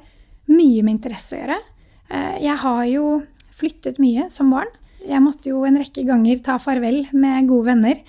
mye 0.51 0.85
med 0.85 0.97
interesse 0.97 1.37
å 1.37 1.43
gjøre. 1.43 1.61
Eh, 2.09 2.33
jeg 2.45 2.59
har 2.65 2.81
jo 2.91 3.13
flyttet 3.55 4.01
mye 4.03 4.27
som 4.33 4.51
barn. 4.53 4.71
Jeg 5.05 5.23
måtte 5.23 5.51
jo 5.51 5.63
en 5.67 5.77
rekke 5.79 6.05
ganger 6.07 6.41
ta 6.45 6.57
farvel 6.61 7.05
med 7.13 7.49
gode 7.49 7.69
venner. 7.71 8.01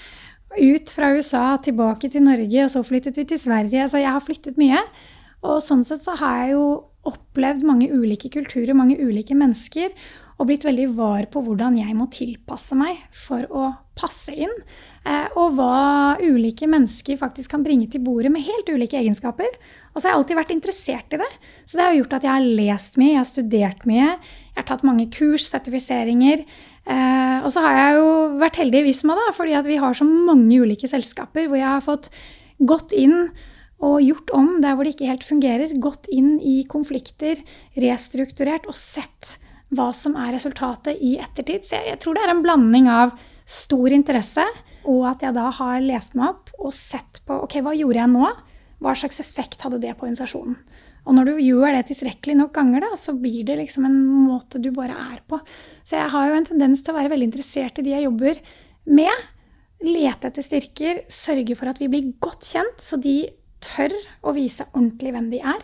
Ut 0.57 0.93
fra 0.95 1.13
USA, 1.13 1.45
tilbake 1.61 2.09
til 2.13 2.25
Norge, 2.25 2.65
og 2.65 2.73
så 2.73 2.85
flyttet 2.87 3.19
vi 3.21 3.27
til 3.29 3.41
Sverige. 3.41 3.89
Så 3.93 4.01
jeg 4.01 4.13
har 4.13 4.25
flyttet 4.25 4.61
mye. 4.61 4.81
Og 5.47 5.61
sånn 5.63 5.85
sett 5.87 6.03
så 6.03 6.17
har 6.19 6.45
jeg 6.45 6.55
jo 6.57 6.69
opplevd 7.07 7.67
mange 7.67 7.91
ulike 7.93 8.31
kulturer, 8.33 8.75
mange 8.75 8.97
ulike 8.99 9.37
mennesker, 9.39 9.93
og 10.37 10.51
blitt 10.51 10.67
veldig 10.67 10.91
var 10.99 11.29
på 11.33 11.41
hvordan 11.45 11.79
jeg 11.79 11.95
må 11.97 12.11
tilpasse 12.13 12.77
meg 12.77 12.99
for 13.15 13.47
å 13.49 13.71
passe 13.97 14.35
inn. 14.37 14.53
Eh, 15.09 15.33
og 15.41 15.55
hva 15.57 16.19
ulike 16.21 16.69
mennesker 16.69 17.17
faktisk 17.21 17.55
kan 17.55 17.65
bringe 17.65 17.89
til 17.89 18.03
bordet 18.05 18.33
med 18.35 18.45
helt 18.45 18.69
ulike 18.69 18.99
egenskaper. 19.01 19.49
Og 19.95 20.03
så 20.03 20.05
har 20.05 20.13
jeg 20.13 20.21
alltid 20.21 20.41
vært 20.43 20.53
interessert 20.53 21.17
i 21.17 21.21
det. 21.23 21.31
Så 21.65 21.79
det 21.79 21.87
har 21.87 21.97
gjort 21.97 22.19
at 22.19 22.27
jeg 22.29 22.35
har 22.35 22.51
lest 22.61 23.01
mye, 23.01 23.15
jeg 23.15 23.23
har 23.23 23.31
studert 23.31 23.89
mye. 23.89 24.11
Jeg 24.51 24.59
har 24.61 24.69
tatt 24.69 24.85
mange 24.85 25.09
kurs, 25.15 25.49
sertifiseringer. 25.49 26.45
Eh, 26.87 27.39
og 27.43 27.51
så 27.51 27.63
har 27.65 27.77
jeg 27.77 27.99
jo 27.99 28.11
vært 28.41 28.61
heldig 28.61 28.83
i 28.83 28.87
Visma, 28.87 29.17
da, 29.19 29.31
fordi 29.35 29.59
vi 29.67 29.81
har 29.83 29.97
så 29.99 30.07
mange 30.07 30.61
ulike 30.63 30.89
selskaper 30.91 31.49
hvor 31.51 31.59
jeg 31.59 31.69
har 31.69 31.85
fått 31.85 32.11
gått 32.63 32.95
inn 32.97 33.29
og 33.85 33.99
gjort 34.01 34.31
om 34.33 34.55
der 34.63 34.77
hvor 34.77 34.87
det 34.87 34.95
ikke 34.95 35.11
helt 35.11 35.27
fungerer. 35.27 35.75
Gått 35.83 36.09
inn 36.13 36.37
i 36.41 36.63
konflikter, 36.71 37.43
restrukturert 37.77 38.69
og 38.71 38.79
sett 38.79 39.37
hva 39.75 39.91
som 39.97 40.15
er 40.17 40.31
resultatet 40.37 41.03
i 41.03 41.17
ettertid. 41.21 41.67
Så 41.67 41.77
jeg, 41.77 41.91
jeg 41.91 42.01
tror 42.03 42.17
det 42.17 42.25
er 42.25 42.33
en 42.33 42.45
blanding 42.45 42.89
av 42.91 43.17
stor 43.47 43.93
interesse 43.95 44.47
og 44.87 45.07
at 45.11 45.25
jeg 45.25 45.35
da 45.35 45.49
har 45.59 45.83
lest 45.83 46.15
meg 46.19 46.31
opp 46.33 46.53
og 46.61 46.75
sett 46.75 47.21
på 47.27 47.41
ok, 47.47 47.59
hva 47.67 47.75
gjorde 47.77 48.03
jeg 48.03 48.13
nå? 48.13 48.29
Hva 48.83 48.93
slags 48.99 49.19
effekt 49.23 49.65
hadde 49.65 49.81
det 49.83 49.95
på 49.97 50.07
organisasjonen? 50.07 50.59
Og 51.07 51.15
når 51.15 51.31
du 51.31 51.43
gjør 51.47 51.71
det 51.77 51.87
tilstrekkelig 51.89 52.37
nok 52.41 52.53
ganger, 52.57 52.83
da, 52.83 52.99
så 52.99 53.15
blir 53.19 53.47
det 53.47 53.59
liksom 53.61 53.87
en 53.89 53.99
måte 54.27 54.61
du 54.63 54.73
bare 54.75 54.97
er 55.15 55.23
på. 55.29 55.39
Så 55.87 55.99
jeg 56.01 56.13
har 56.13 56.29
jo 56.31 56.39
en 56.41 56.49
tendens 56.49 56.83
til 56.83 56.95
å 56.95 56.99
være 56.99 57.13
veldig 57.15 57.31
interessert 57.31 57.79
i 57.79 57.87
de 57.87 57.95
jeg 57.95 58.09
jobber 58.09 58.43
med. 58.99 59.27
Lete 59.87 60.31
etter 60.31 60.45
styrker, 60.45 61.05
sørge 61.13 61.57
for 61.59 61.71
at 61.71 61.83
vi 61.83 61.91
blir 61.93 62.15
godt 62.23 62.49
kjent, 62.49 62.81
så 62.83 62.99
de 62.99 63.21
tør 63.63 63.95
å 64.27 64.35
vise 64.37 64.67
ordentlig 64.73 65.15
hvem 65.15 65.31
de 65.33 65.41
er. 65.45 65.63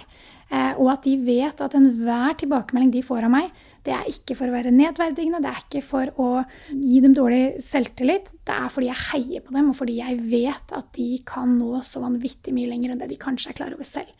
Eh, 0.52 0.72
og 0.76 0.90
at 0.92 1.07
de 1.07 1.14
vet 1.24 1.61
at 1.64 1.74
enhver 1.78 2.37
tilbakemelding 2.40 2.92
de 2.92 3.05
får 3.07 3.24
av 3.24 3.33
meg, 3.33 3.52
det 3.83 3.94
er 3.96 4.11
ikke 4.11 4.37
for 4.38 4.46
å 4.50 4.55
være 4.55 4.70
nedverdigende, 4.74 5.40
det 5.42 5.50
er 5.50 5.62
ikke 5.64 5.83
for 5.83 6.11
å 6.22 6.28
gi 6.70 7.00
dem 7.02 7.16
dårlig 7.16 7.62
selvtillit. 7.64 8.35
Det 8.46 8.55
er 8.55 8.70
fordi 8.70 8.90
jeg 8.90 9.05
heier 9.09 9.44
på 9.46 9.57
dem, 9.57 9.72
og 9.72 9.78
fordi 9.78 9.96
jeg 9.98 10.20
vet 10.31 10.76
at 10.76 10.92
de 10.98 11.09
kan 11.26 11.57
nå 11.57 11.81
så 11.87 12.05
vanvittig 12.05 12.55
mye 12.55 12.70
lenger 12.70 12.92
enn 12.92 13.00
det 13.00 13.11
de 13.11 13.20
kanskje 13.22 13.50
er 13.50 13.59
klar 13.59 13.74
over 13.74 13.88
selv. 13.88 14.12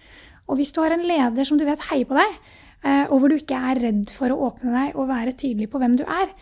Og 0.52 0.58
hvis 0.60 0.74
du 0.74 0.82
har 0.84 0.92
en 0.92 1.06
leder 1.08 1.48
som 1.48 1.58
du 1.58 1.64
vet 1.64 1.88
heier 1.88 2.08
på 2.08 2.16
deg, 2.18 2.40
eh, 2.84 3.04
og 3.08 3.22
hvor 3.22 3.32
du 3.32 3.38
ikke 3.38 3.60
er 3.72 3.80
redd 3.80 4.12
for 4.12 4.32
å 4.32 4.50
åpne 4.50 4.74
deg 4.74 4.98
og 4.98 5.08
være 5.08 5.32
tydelig 5.32 5.70
på 5.72 5.80
hvem 5.80 5.96
du 5.96 6.04
er, 6.04 6.34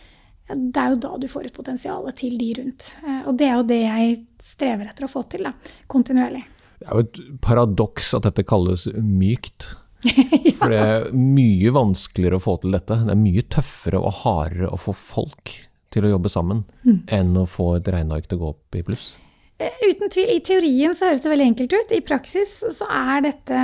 det 0.50 0.82
er 0.82 0.94
jo 0.94 1.02
da 1.04 1.12
du 1.22 1.28
får 1.30 1.46
et 1.46 1.54
potensial 1.54 2.08
til 2.18 2.34
de 2.40 2.48
rundt. 2.58 2.94
Eh, 3.04 3.20
og 3.30 3.36
det 3.38 3.46
er 3.46 3.54
jo 3.60 3.68
det 3.68 3.82
jeg 3.84 4.16
strever 4.42 4.90
etter 4.90 5.06
å 5.06 5.12
få 5.12 5.22
til, 5.30 5.46
da, 5.46 5.54
kontinuerlig. 5.90 6.42
Det 6.80 6.88
er 6.88 6.96
jo 6.96 7.06
et 7.06 7.22
paradoks 7.44 8.10
at 8.18 8.26
dette 8.26 8.46
kalles 8.48 8.88
mykt. 8.98 9.70
ja. 10.08 10.54
For 10.56 10.72
det 10.72 10.80
er 10.80 11.10
mye 11.14 11.72
vanskeligere 11.76 12.40
å 12.40 12.42
få 12.42 12.56
til 12.62 12.74
dette. 12.74 12.98
Det 13.06 13.14
er 13.14 13.20
mye 13.20 13.46
tøffere 13.52 14.00
og 14.00 14.22
hardere 14.24 14.72
å 14.72 14.80
få 14.80 14.96
folk 14.96 15.54
til 15.90 16.06
å 16.06 16.14
jobbe 16.14 16.30
sammen 16.32 16.62
mm. 16.86 17.02
enn 17.14 17.34
å 17.38 17.48
få 17.50 17.74
et 17.78 17.90
regneark 17.90 18.30
til 18.30 18.40
å 18.40 18.42
gå 18.42 18.54
opp 18.54 18.78
i 18.78 18.84
pluss. 18.86 19.12
Eh, 19.60 19.90
uten 19.90 20.08
tvil. 20.08 20.30
I 20.32 20.40
teorien 20.40 20.94
så 20.96 21.10
høres 21.10 21.20
det 21.20 21.28
veldig 21.28 21.46
enkelt 21.50 21.74
ut. 21.76 21.90
I 21.92 22.00
praksis 22.04 22.52
så 22.78 22.86
er 22.88 23.26
dette 23.26 23.56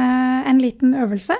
en 0.50 0.58
liten 0.60 0.92
øvelse. 0.92 1.38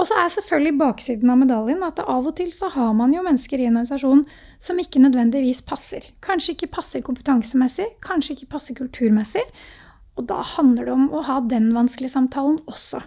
Og 0.00 0.08
så 0.08 0.16
er 0.16 0.30
selvfølgelig 0.32 0.78
baksiden 0.80 1.32
av 1.32 1.40
medaljen 1.42 1.84
at 1.84 2.00
av 2.00 2.30
og 2.30 2.38
til 2.38 2.48
så 2.54 2.70
har 2.72 2.94
man 2.96 3.12
jo 3.12 3.24
mennesker 3.26 3.60
i 3.60 3.66
en 3.68 3.76
organisasjon 3.76 4.24
som 4.64 4.80
ikke 4.80 5.02
nødvendigvis 5.04 5.60
passer. 5.68 6.08
Kanskje 6.24 6.54
ikke 6.56 6.70
passer 6.78 7.04
kompetansemessig, 7.04 7.90
kanskje 8.04 8.38
ikke 8.38 8.52
passer 8.56 8.78
kulturmessig. 8.80 9.44
Og 10.16 10.24
da 10.30 10.40
handler 10.56 10.88
det 10.88 10.96
om 10.96 11.06
å 11.12 11.22
ha 11.28 11.42
den 11.44 11.68
vanskelige 11.76 12.16
samtalen 12.16 12.62
også. 12.64 13.02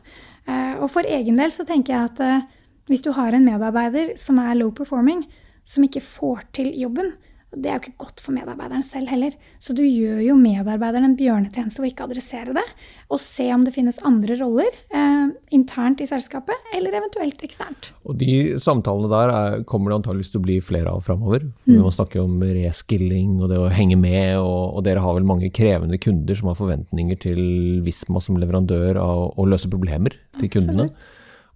Eh, 0.46 0.78
og 0.78 0.86
for 0.94 1.08
egen 1.10 1.42
del 1.42 1.50
så 1.56 1.66
tenker 1.66 1.96
jeg 1.96 2.12
at 2.14 2.22
eh, 2.28 2.46
hvis 2.92 3.02
du 3.02 3.10
har 3.18 3.34
en 3.34 3.48
medarbeider 3.48 4.14
som 4.22 4.38
er 4.44 4.54
low 4.60 4.70
performing, 4.70 5.26
som 5.66 5.86
ikke 5.86 6.06
får 6.06 6.46
til 6.54 6.70
jobben, 6.78 7.16
det 7.56 7.72
er 7.72 7.78
jo 7.78 7.84
ikke 7.86 8.06
godt 8.06 8.22
for 8.24 8.36
medarbeideren 8.36 8.86
selv 8.86 9.10
heller. 9.12 9.36
Så 9.60 9.76
du 9.78 9.82
gjør 9.84 10.22
jo 10.24 10.38
medarbeideren 10.40 11.10
en 11.10 11.18
bjørnetjeneste 11.20 11.84
å 11.84 11.90
ikke 11.90 12.06
adressere 12.08 12.56
det, 12.56 12.68
og 13.12 13.20
se 13.24 13.50
om 13.56 13.66
det 13.66 13.74
finnes 13.76 14.00
andre 14.08 14.38
roller 14.40 14.70
eh, 14.94 15.34
internt 15.56 16.04
i 16.04 16.10
selskapet, 16.10 16.70
eller 16.78 17.00
eventuelt 17.02 17.42
eksternt. 17.44 17.92
Og 18.06 18.20
de 18.22 18.60
samtalene 18.62 19.10
der 19.12 19.36
er, 19.36 19.60
kommer 19.68 19.92
det 19.92 20.02
antageligvis 20.02 20.32
til 20.32 20.42
å 20.44 20.46
bli 20.46 20.62
flere 20.64 20.94
av 20.94 21.04
framover. 21.08 21.50
Mm. 21.66 21.82
Man 21.82 21.92
snakker 21.92 22.12
snakke 22.12 22.24
om 22.24 22.42
reskilling 22.42 23.40
og 23.42 23.50
det 23.52 23.60
å 23.60 23.72
henge 23.72 23.98
med, 24.00 24.40
og, 24.40 24.76
og, 24.78 24.84
dere 24.84 25.02
har 25.02 25.16
vel 25.16 25.28
mange 25.28 25.52
krevende 25.52 26.00
kunder 26.02 26.36
som 26.36 26.50
har 26.52 26.60
forventninger 26.60 27.18
til 27.22 27.82
Visma 27.86 28.22
som 28.22 28.38
leverandør 28.38 29.00
av 29.00 29.34
å 29.38 29.46
løse 29.48 29.70
problemer 29.70 30.16
til 30.40 30.50
Absolutt. 30.50 30.54
kundene. 30.54 30.90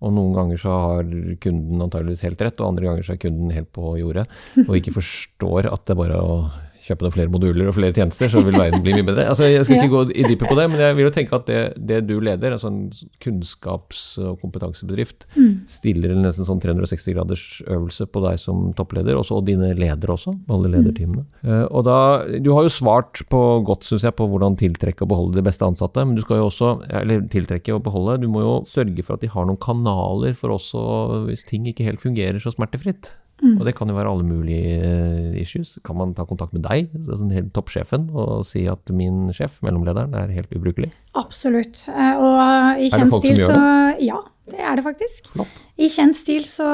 Og 0.06 0.14
noen 0.14 0.36
ganger 0.38 0.62
så 0.62 0.76
har 0.86 1.08
kunden 1.42 1.82
antageligvis 1.82 2.24
helt 2.28 2.44
rett, 2.46 2.62
og 2.62 2.72
andre 2.72 2.86
ganger 2.90 3.08
så 3.08 3.16
er 3.16 3.24
kunden 3.26 3.54
helt 3.56 3.72
på 3.74 3.96
jordet 3.98 4.28
og 4.68 4.76
ikke 4.78 4.94
forstår 5.00 5.72
at 5.72 5.86
det 5.90 5.98
bare 5.98 6.20
er 6.20 6.30
å 6.30 6.38
kjøpe 6.86 7.06
noen 7.06 7.14
flere 7.16 7.32
moduler 7.34 7.70
og 7.70 7.76
flere 7.78 7.96
tjenester, 7.96 8.30
så 8.32 8.42
vil 8.46 8.58
verden 8.58 8.84
bli 8.86 8.94
mye 8.96 9.06
bedre. 9.08 9.26
Altså, 9.32 9.48
jeg 9.50 9.66
skal 9.66 9.80
ikke 9.80 9.92
gå 9.94 10.02
i 10.14 10.26
dypet 10.30 10.50
på 10.52 10.58
det, 10.60 10.68
men 10.72 10.82
jeg 10.84 10.98
vil 10.98 11.08
jo 11.08 11.14
tenke 11.16 11.38
at 11.38 11.48
det, 11.50 11.62
det 11.90 12.02
du 12.10 12.16
leder, 12.24 12.54
en 12.56 12.62
sånn 12.62 12.80
kunnskaps- 13.24 14.20
og 14.22 14.38
kompetansebedrift, 14.44 15.26
mm. 15.34 15.52
stiller 15.72 16.14
en 16.14 16.24
nesten 16.26 16.48
sånn 16.48 16.62
360 16.64 17.18
graders 17.18 17.46
øvelse 17.66 18.08
på 18.12 18.24
deg 18.28 18.40
som 18.42 18.70
toppleder, 18.78 19.18
og 19.18 19.42
dine 19.48 19.74
ledere 19.78 20.16
også, 20.16 20.36
alle 20.52 20.72
lederteamene. 20.76 21.26
Mm. 21.42 21.50
Uh, 21.50 21.66
og 21.72 21.86
da, 21.88 21.98
Du 22.46 22.52
har 22.54 22.68
jo 22.68 22.74
svart 22.74 23.24
på 23.32 23.42
godt, 23.66 23.88
syns 23.88 24.06
jeg, 24.06 24.16
på 24.18 24.30
hvordan 24.30 24.58
tiltrekke 24.60 25.06
og 25.06 25.12
beholde 25.12 25.40
de 25.40 25.46
beste 25.46 25.66
ansatte, 25.66 26.06
men 26.06 26.18
du 26.18 26.24
skal 26.26 26.42
jo 26.42 26.50
også, 26.52 26.72
eller 27.02 27.26
tiltrekke 27.34 27.76
og 27.76 27.84
beholde, 27.88 28.20
du 28.22 28.30
må 28.32 28.46
jo 28.46 28.56
sørge 28.70 29.06
for 29.06 29.18
at 29.18 29.26
de 29.26 29.32
har 29.34 29.50
noen 29.50 29.62
kanaler 29.62 30.38
for 30.38 30.54
også, 30.56 30.82
hvis 31.30 31.46
ting 31.50 31.66
ikke 31.70 31.88
helt 31.88 32.04
fungerer 32.04 32.42
så 32.42 32.54
smertefritt. 32.54 33.16
Mm. 33.44 33.58
Og 33.60 33.66
det 33.68 33.74
kan 33.76 33.90
jo 33.92 33.98
være 33.98 34.12
alle 34.14 34.24
mulige 34.24 34.78
eh, 34.80 35.42
issues. 35.42 35.76
Kan 35.86 35.98
man 36.00 36.14
ta 36.16 36.24
kontakt 36.28 36.56
med 36.56 36.64
deg, 36.64 36.94
sånn 37.04 37.34
toppsjefen, 37.56 38.08
og 38.16 38.46
si 38.48 38.64
at 38.72 38.92
min 38.96 39.28
sjef, 39.36 39.60
mellomlederen, 39.66 40.16
er 40.16 40.32
helt 40.38 40.56
ubrukelig? 40.56 40.94
Absolutt. 41.20 41.88
Eh, 41.92 42.24
og 42.24 42.80
i 42.80 42.90
kjent 42.94 43.20
stil 43.20 43.44
så 43.44 43.60
Ja, 44.04 44.22
det 44.52 44.64
er 44.64 44.80
det 44.80 44.88
faktisk. 44.88 45.32
Flott. 45.36 45.62
I 45.76 45.92
kjent 45.92 46.18
stil 46.18 46.48
så, 46.48 46.68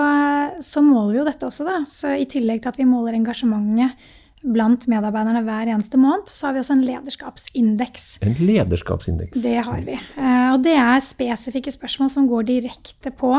så, 0.62 0.86
måler 0.86 1.16
vi 1.16 1.22
jo 1.22 1.28
dette 1.32 1.50
også, 1.50 1.68
da. 1.68 1.82
Så 1.90 2.14
i 2.20 2.30
tillegg 2.30 2.62
til 2.62 2.74
at 2.74 2.82
vi 2.82 2.90
måler 2.90 3.18
engasjementet 3.18 4.10
blant 4.42 4.88
medarbeiderne 4.90 5.44
hver 5.46 5.70
eneste 5.70 6.00
måned, 6.02 6.30
så 6.30 6.48
har 6.48 6.56
vi 6.56 6.62
også 6.64 6.74
en 6.74 6.86
lederskapsindeks. 6.86 8.08
En 8.26 8.40
lederskapsindeks? 8.42 9.42
Det 9.42 9.60
har 9.68 9.84
vi. 9.86 9.98
Eh, 9.98 10.48
og 10.54 10.64
det 10.66 10.78
er 10.82 11.04
spesifikke 11.06 11.74
spørsmål 11.74 12.10
som 12.14 12.30
går 12.30 12.50
direkte 12.50 13.14
på 13.14 13.36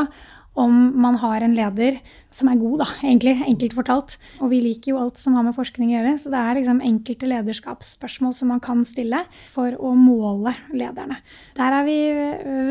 om 0.55 1.01
man 1.01 1.17
har 1.17 1.41
en 1.41 1.55
leder 1.57 1.97
som 2.33 2.51
er 2.51 2.59
god, 2.61 2.83
da, 2.83 2.87
egentlig, 3.01 3.35
enkelt 3.49 3.77
fortalt. 3.77 4.17
Og 4.45 4.51
vi 4.53 4.61
liker 4.61 4.93
jo 4.93 5.01
alt 5.01 5.21
som 5.21 5.37
har 5.37 5.47
med 5.47 5.57
forskning 5.57 5.91
å 5.91 5.95
gjøre, 5.95 6.13
så 6.21 6.33
det 6.33 6.41
er 6.41 6.59
liksom 6.59 6.83
enkelte 6.85 7.31
lederskapsspørsmål 7.31 8.35
som 8.37 8.53
man 8.53 8.61
kan 8.65 8.83
stille 8.89 9.23
for 9.53 9.77
å 9.81 9.95
måle 9.97 10.55
lederne. 10.77 11.21
Der 11.57 11.79
er 11.79 11.89
vi 11.89 11.99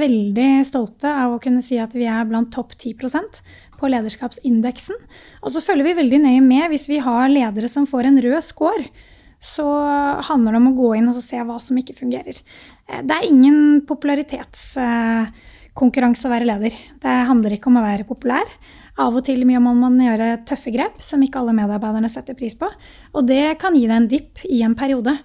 veldig 0.01 0.49
stolte 0.69 1.09
av 1.23 1.35
å 1.35 1.41
kunne 1.41 1.63
si 1.65 1.79
at 1.81 1.95
vi 1.97 2.05
er 2.09 2.27
blant 2.29 2.53
topp 2.53 2.75
10% 2.77 3.41
på 3.81 3.89
lederskapsindeksen. 3.89 5.01
Og 5.41 5.55
så 5.55 5.63
følger 5.65 5.89
vi 5.89 5.97
veldig 6.03 6.21
nøye 6.27 6.43
med 6.45 6.69
hvis 6.73 6.89
vi 6.91 7.01
har 7.01 7.33
ledere 7.33 7.71
som 7.71 7.89
får 7.89 8.11
en 8.11 8.21
rød 8.21 8.43
score 8.45 8.91
så 9.41 9.65
handler 10.27 10.53
det 10.53 10.59
om 10.59 10.67
å 10.69 10.77
gå 10.77 10.89
inn 10.99 11.09
og 11.09 11.17
se 11.17 11.39
hva 11.41 11.55
som 11.57 11.79
ikke 11.81 11.97
fungerer. 11.97 12.37
Det 12.85 13.15
er 13.15 13.25
ingen 13.25 13.81
popularitets 13.89 14.75
konkurranse 15.77 16.27
å 16.27 16.33
være 16.33 16.47
leder. 16.49 16.75
Det 17.01 17.17
handler 17.29 17.55
ikke 17.55 17.71
om 17.71 17.79
å 17.79 17.85
være 17.85 18.07
populær. 18.07 18.49
Av 18.99 19.15
og 19.15 19.23
til 19.25 19.45
må 19.47 19.73
man 19.77 19.95
gjøre 20.01 20.41
tøffe 20.47 20.73
grep 20.73 20.99
som 21.01 21.21
ikke 21.23 21.39
alle 21.41 21.55
medarbeiderne 21.55 22.09
setter 22.11 22.35
pris 22.37 22.57
på. 22.59 22.67
Og 23.15 23.25
det 23.27 23.57
kan 23.61 23.77
gi 23.77 23.87
deg 23.87 23.97
en 23.97 24.11
dipp 24.11 24.43
i 24.49 24.61
en 24.65 24.75
periode. 24.77 25.15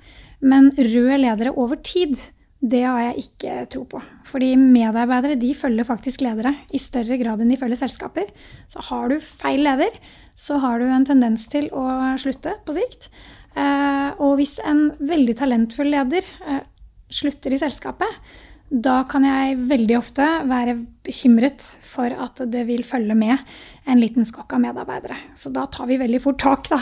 Men 0.41 0.71
røde 0.77 1.19
ledere 1.19 1.55
over 1.57 1.81
tid, 1.83 2.15
det 2.61 2.83
har 2.87 3.01
jeg 3.03 3.27
ikke 3.27 3.57
tro 3.73 3.85
på. 3.89 4.01
Fordi 4.29 4.55
medarbeidere 4.61 5.39
de 5.41 5.53
følger 5.57 5.87
faktisk 5.87 6.23
ledere 6.25 6.55
i 6.75 6.81
større 6.81 7.19
grad 7.21 7.43
enn 7.43 7.51
de 7.53 7.59
følger 7.61 7.81
selskaper. 7.83 8.31
Så 8.73 8.85
har 8.89 9.11
du 9.11 9.19
feil 9.21 9.65
leder, 9.67 9.93
så 10.37 10.61
har 10.63 10.81
du 10.81 10.87
en 10.89 11.07
tendens 11.09 11.47
til 11.53 11.69
å 11.75 11.85
slutte 12.21 12.57
på 12.67 12.77
sikt. 12.77 13.11
Eh, 13.57 14.11
og 14.21 14.37
hvis 14.41 14.59
en 14.69 14.91
veldig 15.01 15.37
talentfull 15.39 15.89
leder 15.95 16.27
eh, 16.47 16.65
slutter 17.13 17.55
i 17.55 17.61
selskapet, 17.61 18.25
da 18.69 19.05
kan 19.07 19.23
jeg 19.23 19.61
veldig 19.71 19.95
ofte 19.99 20.25
være 20.51 20.75
bekymret 21.07 21.63
for 21.87 22.11
at 22.11 22.41
det 22.51 22.65
vil 22.67 22.83
følge 22.87 23.15
med 23.15 23.39
en 23.87 24.01
liten 24.03 24.27
skokk 24.27 24.57
av 24.57 24.65
medarbeidere. 24.65 25.17
Så 25.39 25.53
da 25.55 25.69
tar 25.71 25.87
vi 25.87 26.01
veldig 26.01 26.19
fort 26.25 26.41
tak 26.43 26.67
da, 26.73 26.81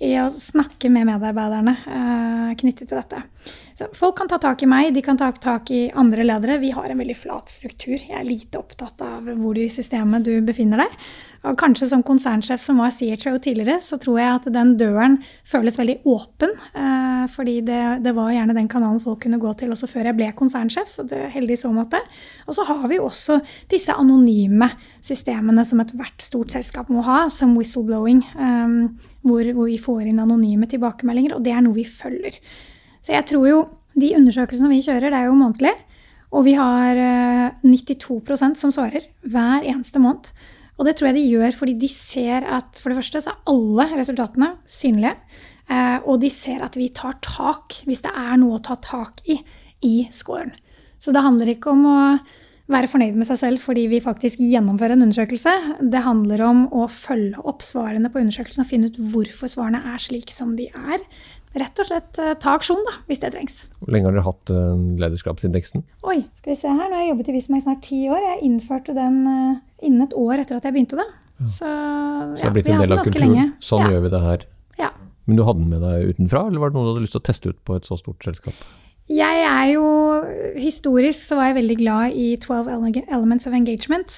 i 0.00 0.14
å 0.22 0.30
snakke 0.32 0.88
med 0.92 1.10
medarbeiderne 1.10 1.74
eh, 1.84 2.54
knyttet 2.56 2.88
til 2.88 2.96
dette. 2.96 3.20
Så 3.76 3.90
folk 3.92 4.16
kan 4.16 4.30
ta 4.32 4.38
tak 4.40 4.64
i 4.64 4.70
meg, 4.70 4.94
de 4.96 5.04
kan 5.04 5.20
ta 5.20 5.28
tak 5.32 5.70
i 5.76 5.82
andre 5.92 6.24
ledere. 6.24 6.56
Vi 6.62 6.72
har 6.72 6.88
en 6.88 7.04
veldig 7.04 7.18
flat 7.20 7.52
struktur. 7.52 7.98
Jeg 7.98 8.16
er 8.16 8.24
lite 8.24 8.62
opptatt 8.62 9.04
av 9.04 9.28
hvor 9.36 9.60
i 9.60 9.68
systemet 9.72 10.24
du 10.24 10.38
befinner 10.46 10.86
deg. 10.86 10.96
Og 11.46 11.54
kanskje 11.60 11.86
som 11.90 12.02
konsernsjef 12.06 12.60
som 12.62 12.80
var 12.82 12.90
CHO 12.90 13.36
tidligere, 13.42 13.78
så 13.84 13.98
tror 14.02 14.18
jeg 14.18 14.38
at 14.40 14.48
den 14.54 14.72
døren 14.80 15.18
føles 15.46 15.78
veldig 15.78 16.00
åpen. 16.08 16.54
Eh, 16.74 17.26
fordi 17.30 17.60
det, 17.66 17.82
det, 18.02 18.14
var 18.16 18.32
gjerne 18.34 18.56
den 18.56 18.70
kanalen 18.70 18.98
folk 19.02 19.20
kunne 19.22 19.38
gå 19.42 19.52
til 19.58 19.70
også 19.74 19.88
før 19.90 20.10
jeg 20.10 20.18
ble 20.18 20.30
konsernsjef. 20.38 20.90
Så 20.90 21.06
det 21.06 21.20
er 21.28 21.34
heldig 21.36 21.54
i 21.54 21.60
så 21.60 21.70
måte. 21.74 22.00
Og 22.46 22.58
så 22.58 22.66
har 22.66 22.82
vi 22.90 22.98
også 23.02 23.38
disse 23.70 23.94
anonyme 23.94 24.72
systemene 25.04 25.64
som 25.66 25.82
ethvert 25.84 26.24
stort 26.24 26.54
selskap 26.54 26.90
må 26.90 27.04
ha, 27.06 27.26
som 27.30 27.54
whistleblowing. 27.58 28.24
Eh, 28.34 28.76
hvor, 29.26 29.52
hvor, 29.52 29.70
vi 29.70 29.78
får 29.82 30.06
inn 30.10 30.22
anonyme 30.22 30.66
tilbakemeldinger, 30.70 31.36
og 31.36 31.46
det 31.46 31.54
er 31.54 31.62
noe 31.62 31.78
vi 31.78 31.86
følger. 31.86 32.38
Så 33.02 33.14
jeg 33.14 33.26
tror 33.30 33.46
jo 33.50 33.62
de 33.96 34.12
undersøkelsene 34.18 34.70
vi 34.74 34.82
kjører, 34.84 35.12
det 35.12 35.22
er 35.22 35.30
jo 35.30 35.38
månedlig. 35.38 35.74
Og 36.34 36.42
vi 36.44 36.56
har 36.58 36.98
92 37.62 38.34
eh, 38.34 38.52
som 38.58 38.74
svarer 38.74 39.06
hver 39.22 39.62
eneste 39.62 40.02
måned. 40.02 40.34
Og 40.76 40.86
det 40.86 40.96
tror 40.96 41.10
jeg 41.10 41.18
de 41.18 41.28
gjør 41.30 41.56
fordi 41.56 41.76
de 41.80 41.88
ser 41.90 42.44
at 42.44 42.80
for 42.80 42.92
det 42.92 42.98
første 43.00 43.22
så 43.24 43.32
er 43.32 43.52
alle 43.52 43.88
resultatene 43.96 44.50
synlige. 44.68 45.14
Eh, 45.72 45.98
og 46.04 46.20
de 46.22 46.30
ser 46.30 46.62
at 46.64 46.76
vi 46.78 46.90
tar 46.94 47.16
tak 47.24 47.80
hvis 47.88 48.04
det 48.04 48.12
er 48.12 48.36
noe 48.40 48.58
å 48.58 48.64
ta 48.64 48.78
tak 48.80 49.24
i 49.26 49.40
i 49.84 50.06
scoren. 50.14 50.54
Så 50.98 51.12
det 51.12 51.24
handler 51.24 51.50
ikke 51.52 51.72
om 51.74 51.82
å 51.88 51.96
være 52.72 52.88
fornøyd 52.90 53.14
med 53.18 53.28
seg 53.28 53.38
selv 53.38 53.62
fordi 53.62 53.84
vi 53.90 54.02
faktisk 54.02 54.40
gjennomfører 54.42 54.96
en 54.96 55.06
undersøkelse. 55.06 55.52
Det 55.92 56.02
handler 56.02 56.42
om 56.48 56.64
å 56.74 56.86
følge 56.90 57.42
opp 57.46 57.62
svarene 57.62 58.10
på 58.10 58.22
undersøkelsen 58.22 58.64
og 58.64 58.70
finne 58.70 58.90
ut 58.90 58.98
hvorfor 59.12 59.50
svarene 59.52 59.82
er 59.92 60.02
slik 60.02 60.32
som 60.34 60.56
de 60.58 60.66
er. 60.72 61.04
Rett 61.56 61.80
og 61.80 61.86
slett 61.88 62.18
eh, 62.20 62.34
ta 62.42 62.52
aksjon, 62.58 62.82
da, 62.84 62.92
hvis 63.08 63.22
det 63.22 63.30
trengs. 63.32 63.54
Hvor 63.80 63.94
lenge 63.94 64.10
har 64.10 64.16
dere 64.18 64.26
hatt 64.26 64.50
eh, 64.52 64.72
lederskapsindeksen? 65.02 65.84
Oi, 66.04 66.18
skal 66.40 66.52
vi 66.52 66.56
se 66.60 66.68
her. 66.68 66.90
Nå 66.90 66.98
har 66.98 67.04
jeg 67.06 67.12
jobbet 67.14 67.30
i 67.32 67.36
Visma 67.38 67.60
i 67.60 67.64
snart 67.64 67.80
ti 67.86 68.00
år. 68.12 68.20
Jeg 68.30 68.42
innførte 68.50 68.96
den 68.96 69.22
eh, 69.30 69.54
innen 69.88 70.04
et 70.04 70.16
år 70.20 70.42
etter 70.42 70.58
at 70.60 70.68
jeg 70.68 70.76
begynte 70.76 70.98
det. 71.00 71.06
Så, 71.40 71.48
Så 71.58 71.70
det 71.70 72.40
ja, 72.40 72.46
har 72.48 72.54
blitt 72.56 72.68
vi 72.68 72.74
en 72.74 72.80
har 72.80 72.86
del 72.88 72.98
av 72.98 73.04
kulturen. 73.04 73.32
lenge. 73.32 73.46
Sånn 73.64 73.86
ja. 73.86 73.92
gjør 73.94 74.04
vi 74.06 74.12
det 74.16 74.22
her. 74.26 74.44
Ja. 74.80 74.90
Men 75.26 75.38
du 75.38 75.44
hadde 75.48 75.62
den 75.64 75.72
med 75.72 75.84
deg 75.84 76.10
utenfra, 76.16 76.44
eller 76.50 76.62
var 76.62 76.72
det 76.72 76.76
noe 76.78 76.84
du 76.86 76.90
hadde 76.94 77.04
lyst 77.06 77.16
til 77.16 77.22
å 77.24 77.28
teste 77.30 77.52
ut 77.52 77.62
på 77.66 77.78
et 77.80 77.88
så 77.88 77.98
stort 78.00 78.28
selskap? 78.28 78.66
Jeg 79.06 79.42
er 79.46 79.68
jo 79.70 79.86
Historisk 80.58 81.20
så 81.28 81.36
var 81.38 81.52
jeg 81.52 81.60
veldig 81.60 81.76
glad 81.78 82.16
i 82.18 82.28
12 82.42 82.70
Elements 83.06 83.46
of 83.46 83.54
Engagement. 83.54 84.16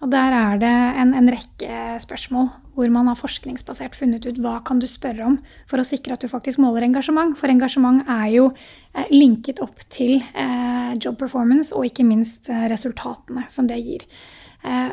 Og 0.00 0.10
der 0.14 0.32
er 0.32 0.60
det 0.62 0.72
en, 1.02 1.12
en 1.18 1.28
rekke 1.28 1.80
spørsmål 2.00 2.48
hvor 2.80 2.92
man 2.92 3.10
har 3.10 3.18
forskningsbasert 3.18 3.98
funnet 3.98 4.24
ut 4.24 4.38
hva 4.40 4.56
kan 4.64 4.80
du 4.80 4.86
spørre 4.88 5.26
om 5.28 5.38
for 5.68 5.80
å 5.80 5.86
sikre 5.86 6.16
at 6.16 6.24
du 6.24 6.30
faktisk 6.30 6.60
måler 6.62 6.86
engasjement. 6.86 7.36
For 7.36 7.52
engasjement 7.52 8.08
er 8.08 8.28
jo 8.32 8.46
eh, 8.50 9.10
linket 9.12 9.60
opp 9.64 9.84
til 9.92 10.22
eh, 10.32 10.94
job 10.96 11.18
performance 11.20 11.76
og 11.76 11.90
ikke 11.90 12.06
minst 12.08 12.48
eh, 12.48 12.68
resultatene 12.72 13.44
som 13.52 13.68
det 13.70 13.82
gir. 13.84 14.06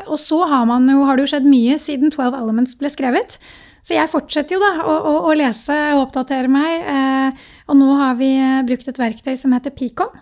Og 0.08 0.16
så 0.16 0.38
har, 0.48 0.62
man 0.64 0.86
jo, 0.88 1.02
har 1.04 1.18
det 1.18 1.26
jo 1.26 1.32
skjedd 1.34 1.48
mye 1.52 1.74
siden 1.76 2.08
12 2.08 2.38
Elements 2.38 2.78
ble 2.80 2.88
skrevet. 2.88 3.34
Så 3.84 3.98
jeg 3.98 4.08
fortsetter 4.08 4.56
jo 4.56 4.62
da 4.62 4.70
å, 4.80 4.94
å, 4.96 5.12
å 5.28 5.34
lese 5.36 5.76
og 5.98 6.06
oppdatere 6.06 6.48
meg. 6.48 6.86
Og 7.68 7.76
nå 7.76 7.98
har 8.00 8.16
vi 8.16 8.30
brukt 8.70 8.88
et 8.88 9.02
verktøy 9.02 9.34
som 9.36 9.52
heter 9.52 9.76
Picon, 9.76 10.14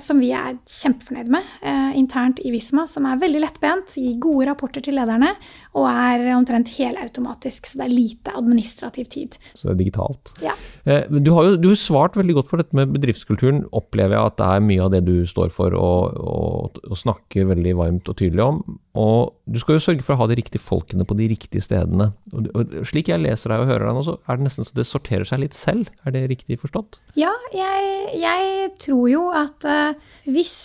som 0.00 0.18
vi 0.22 0.30
er 0.34 0.56
kjempefornøyd 0.66 1.28
med 1.30 1.44
eh, 1.62 1.90
internt 2.00 2.40
i 2.44 2.50
Visma. 2.54 2.86
Som 2.88 3.04
er 3.06 3.18
veldig 3.20 3.42
lettbent, 3.44 3.96
gir 4.00 4.16
gode 4.22 4.46
rapporter 4.48 4.82
til 4.84 4.96
lederne 4.96 5.34
og 5.76 5.84
er 5.90 6.24
omtrent 6.36 6.72
helautomatisk. 6.78 7.68
Så 7.68 7.78
det 7.80 7.86
er 7.86 7.92
lite 7.94 8.32
administrativ 8.36 9.10
tid. 9.12 9.36
Så 9.54 9.68
det 9.68 9.74
er 9.74 9.80
digitalt. 9.84 10.32
Ja. 10.44 10.54
Eh, 10.88 11.04
Du 11.20 11.32
har 11.36 11.50
jo 11.50 11.56
du 11.60 11.68
har 11.72 11.78
svart 11.80 12.16
veldig 12.16 12.38
godt 12.40 12.48
for 12.50 12.62
dette 12.62 12.76
med 12.76 12.92
bedriftskulturen. 12.96 13.64
Opplever 13.76 14.16
jeg 14.16 14.32
at 14.32 14.40
det 14.40 14.48
er 14.56 14.66
mye 14.70 14.86
av 14.86 14.90
det 14.96 15.04
du 15.06 15.14
står 15.28 15.52
for 15.54 15.76
og, 15.76 16.16
og, 16.24 16.80
og 16.88 16.96
snakker 16.98 17.48
veldig 17.52 17.76
varmt 17.78 18.08
og 18.08 18.16
tydelig 18.18 18.44
om. 18.46 18.62
Og 18.96 19.34
du 19.44 19.58
skal 19.60 19.76
jo 19.76 19.84
sørge 19.84 20.02
for 20.06 20.16
å 20.16 20.22
ha 20.22 20.26
de 20.30 20.38
riktige 20.38 20.62
folkene 20.62 21.04
på 21.04 21.14
de 21.18 21.26
riktige 21.28 21.60
stedene. 21.62 22.08
Og 22.32 22.72
Slik 22.88 23.10
jeg 23.12 23.20
leser 23.20 23.52
deg 23.52 23.60
og 23.62 23.68
hører 23.68 23.90
deg 23.90 23.98
nå, 23.98 24.04
så 24.06 24.14
er 24.24 24.38
det 24.40 24.46
nesten 24.48 24.64
så 24.64 24.72
det 24.78 24.86
sorterer 24.88 25.28
seg 25.28 25.42
litt 25.44 25.56
selv. 25.56 25.90
Er 26.08 26.14
det 26.16 26.24
riktig 26.32 26.56
forstått? 26.62 26.96
Ja, 27.20 27.34
jeg, 27.52 28.16
jeg 28.22 28.70
tror 28.80 29.04
jo 29.12 29.26
at 29.36 29.65
eh, 29.70 29.94
hvis 30.30 30.56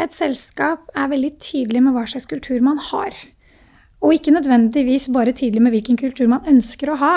et 0.00 0.14
selskap 0.16 0.88
er 0.96 1.10
veldig 1.12 1.34
tydelig 1.42 1.82
med 1.84 1.96
hva 1.96 2.06
slags 2.08 2.28
kultur 2.30 2.62
man 2.64 2.80
har, 2.90 3.16
og 4.00 4.14
ikke 4.16 4.32
nødvendigvis 4.32 5.10
bare 5.12 5.34
tydelig 5.36 5.60
med 5.60 5.74
hvilken 5.74 5.98
kultur 6.00 6.28
man 6.30 6.46
ønsker 6.48 6.92
å 6.92 7.00
ha, 7.02 7.14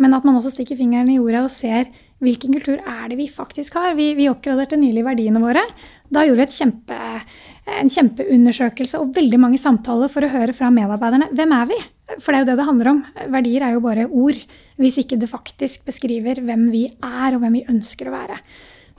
men 0.00 0.14
at 0.14 0.26
man 0.26 0.38
også 0.38 0.52
stikker 0.54 0.78
fingeren 0.78 1.10
i 1.10 1.18
jorda 1.18 1.42
og 1.42 1.52
ser 1.52 1.90
hvilken 2.22 2.54
kultur 2.54 2.78
er 2.78 3.08
det 3.10 3.18
vi 3.18 3.26
faktisk 3.32 3.78
har. 3.80 3.96
Vi, 3.98 4.12
vi 4.14 4.28
oppgraderte 4.30 4.78
nylig 4.78 5.02
verdiene 5.06 5.42
våre. 5.42 5.62
Da 6.12 6.22
gjorde 6.26 6.46
vi 6.46 6.60
kjempe, 6.60 6.98
en 7.80 7.90
kjempeundersøkelse 7.90 9.00
og 9.00 9.14
veldig 9.16 9.40
mange 9.42 9.60
samtaler 9.60 10.12
for 10.12 10.26
å 10.26 10.30
høre 10.32 10.54
fra 10.56 10.70
medarbeiderne 10.74 11.30
hvem 11.34 11.56
er 11.56 11.70
vi? 11.72 11.78
For 12.18 12.32
det 12.32 12.40
er 12.40 12.44
jo 12.44 12.50
det 12.50 12.58
det 12.60 12.68
handler 12.68 12.90
om. 12.92 13.00
Verdier 13.34 13.64
er 13.66 13.74
jo 13.74 13.84
bare 13.84 14.06
ord, 14.06 14.38
hvis 14.80 14.98
ikke 15.02 15.18
det 15.20 15.30
faktisk 15.30 15.86
beskriver 15.88 16.42
hvem 16.44 16.68
vi 16.72 16.86
er 16.90 17.34
og 17.34 17.42
hvem 17.42 17.58
vi 17.58 17.66
ønsker 17.70 18.10
å 18.10 18.14
være. 18.14 18.38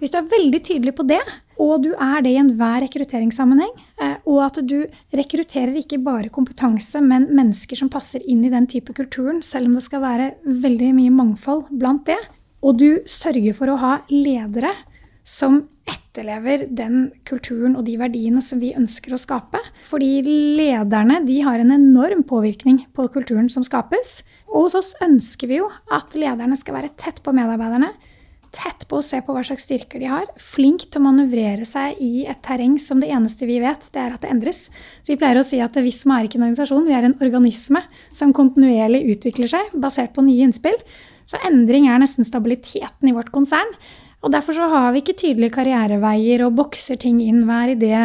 Hvis 0.02 0.10
du 0.10 0.18
er 0.18 0.30
veldig 0.32 0.60
tydelig 0.66 0.96
på 0.98 1.06
det, 1.06 1.22
og 1.62 1.84
du 1.84 1.92
er 1.94 2.24
det 2.26 2.32
i 2.34 2.40
enhver 2.42 2.82
rekrutteringssammenheng, 2.82 3.70
eh, 4.02 4.16
og 4.26 4.40
at 4.48 4.58
du 4.66 4.80
rekrutterer 5.14 5.78
ikke 5.78 6.00
bare 6.02 6.32
kompetanse, 6.34 6.98
men 7.06 7.28
mennesker 7.30 7.78
som 7.78 7.92
passer 7.94 8.24
inn 8.26 8.42
i 8.42 8.50
den 8.50 8.66
type 8.66 8.96
kulturen, 8.98 9.44
selv 9.46 9.70
om 9.70 9.76
det 9.78 9.86
skal 9.86 10.02
være 10.02 10.32
veldig 10.42 10.90
mye 10.98 11.14
mangfold 11.14 11.68
blant 11.70 12.08
det, 12.10 12.18
og 12.66 12.82
du 12.82 13.04
sørger 13.06 13.54
for 13.58 13.70
å 13.70 13.78
ha 13.78 13.94
ledere 14.10 14.74
som 15.22 15.62
etterlever 15.86 16.66
den 16.74 17.12
kulturen 17.30 17.76
og 17.78 17.86
de 17.86 17.94
verdiene 18.02 18.42
som 18.42 18.62
vi 18.62 18.74
ønsker 18.78 19.14
å 19.14 19.22
skape. 19.22 19.62
Fordi 19.86 20.22
lederne 20.58 21.20
de 21.28 21.40
har 21.46 21.62
en 21.62 21.74
enorm 21.78 22.24
påvirkning 22.28 22.88
på 22.98 23.06
kulturen 23.14 23.50
som 23.54 23.66
skapes. 23.66 24.22
Og 24.50 24.66
hos 24.66 24.78
oss 24.78 24.92
ønsker 25.04 25.52
vi 25.52 25.62
jo 25.62 25.70
at 25.94 26.18
lederne 26.18 26.58
skal 26.60 26.80
være 26.80 26.94
tett 26.98 27.22
på 27.22 27.34
medarbeiderne 27.38 27.94
tett 28.52 28.84
på 28.90 29.00
å 29.00 29.06
se 29.06 29.22
på 29.24 29.34
hva 29.34 29.44
slags 29.48 29.66
styrker 29.68 30.02
de 30.02 30.10
har. 30.12 30.28
Flink 30.40 30.86
til 30.90 31.00
å 31.00 31.06
manøvrere 31.06 31.66
seg 31.68 32.00
i 32.04 32.26
et 32.30 32.42
terreng 32.44 32.78
som 32.82 33.00
det 33.02 33.12
eneste 33.16 33.48
vi 33.50 33.62
vet, 33.64 33.88
det 33.96 34.04
er 34.04 34.16
at 34.16 34.26
det 34.26 34.32
endres. 34.34 34.66
Så 35.02 35.14
vi 35.14 35.20
pleier 35.22 35.40
å 35.40 35.46
si 35.48 35.62
at 35.64 35.80
Visma 35.82 36.20
er 36.20 36.28
ikke 36.28 36.40
en 36.42 36.48
organisasjon, 36.50 36.86
vi 36.88 36.96
er 36.98 37.08
en 37.08 37.18
organisme 37.24 37.84
som 38.12 38.36
kontinuerlig 38.36 39.06
utvikler 39.16 39.52
seg 39.52 39.76
basert 39.82 40.14
på 40.16 40.26
nye 40.28 40.48
innspill. 40.48 40.78
Så 41.30 41.40
endring 41.48 41.88
er 41.88 42.02
nesten 42.02 42.28
stabiliteten 42.28 43.08
i 43.08 43.16
vårt 43.16 43.32
konsern. 43.32 43.72
Og 44.22 44.34
derfor 44.36 44.54
så 44.54 44.68
har 44.70 44.92
vi 44.94 45.02
ikke 45.02 45.18
tydelige 45.18 45.56
karriereveier 45.56 46.44
og 46.46 46.58
bokser 46.60 47.00
ting 47.02 47.22
inn 47.24 47.46
hver 47.48 47.74
idé 47.74 47.96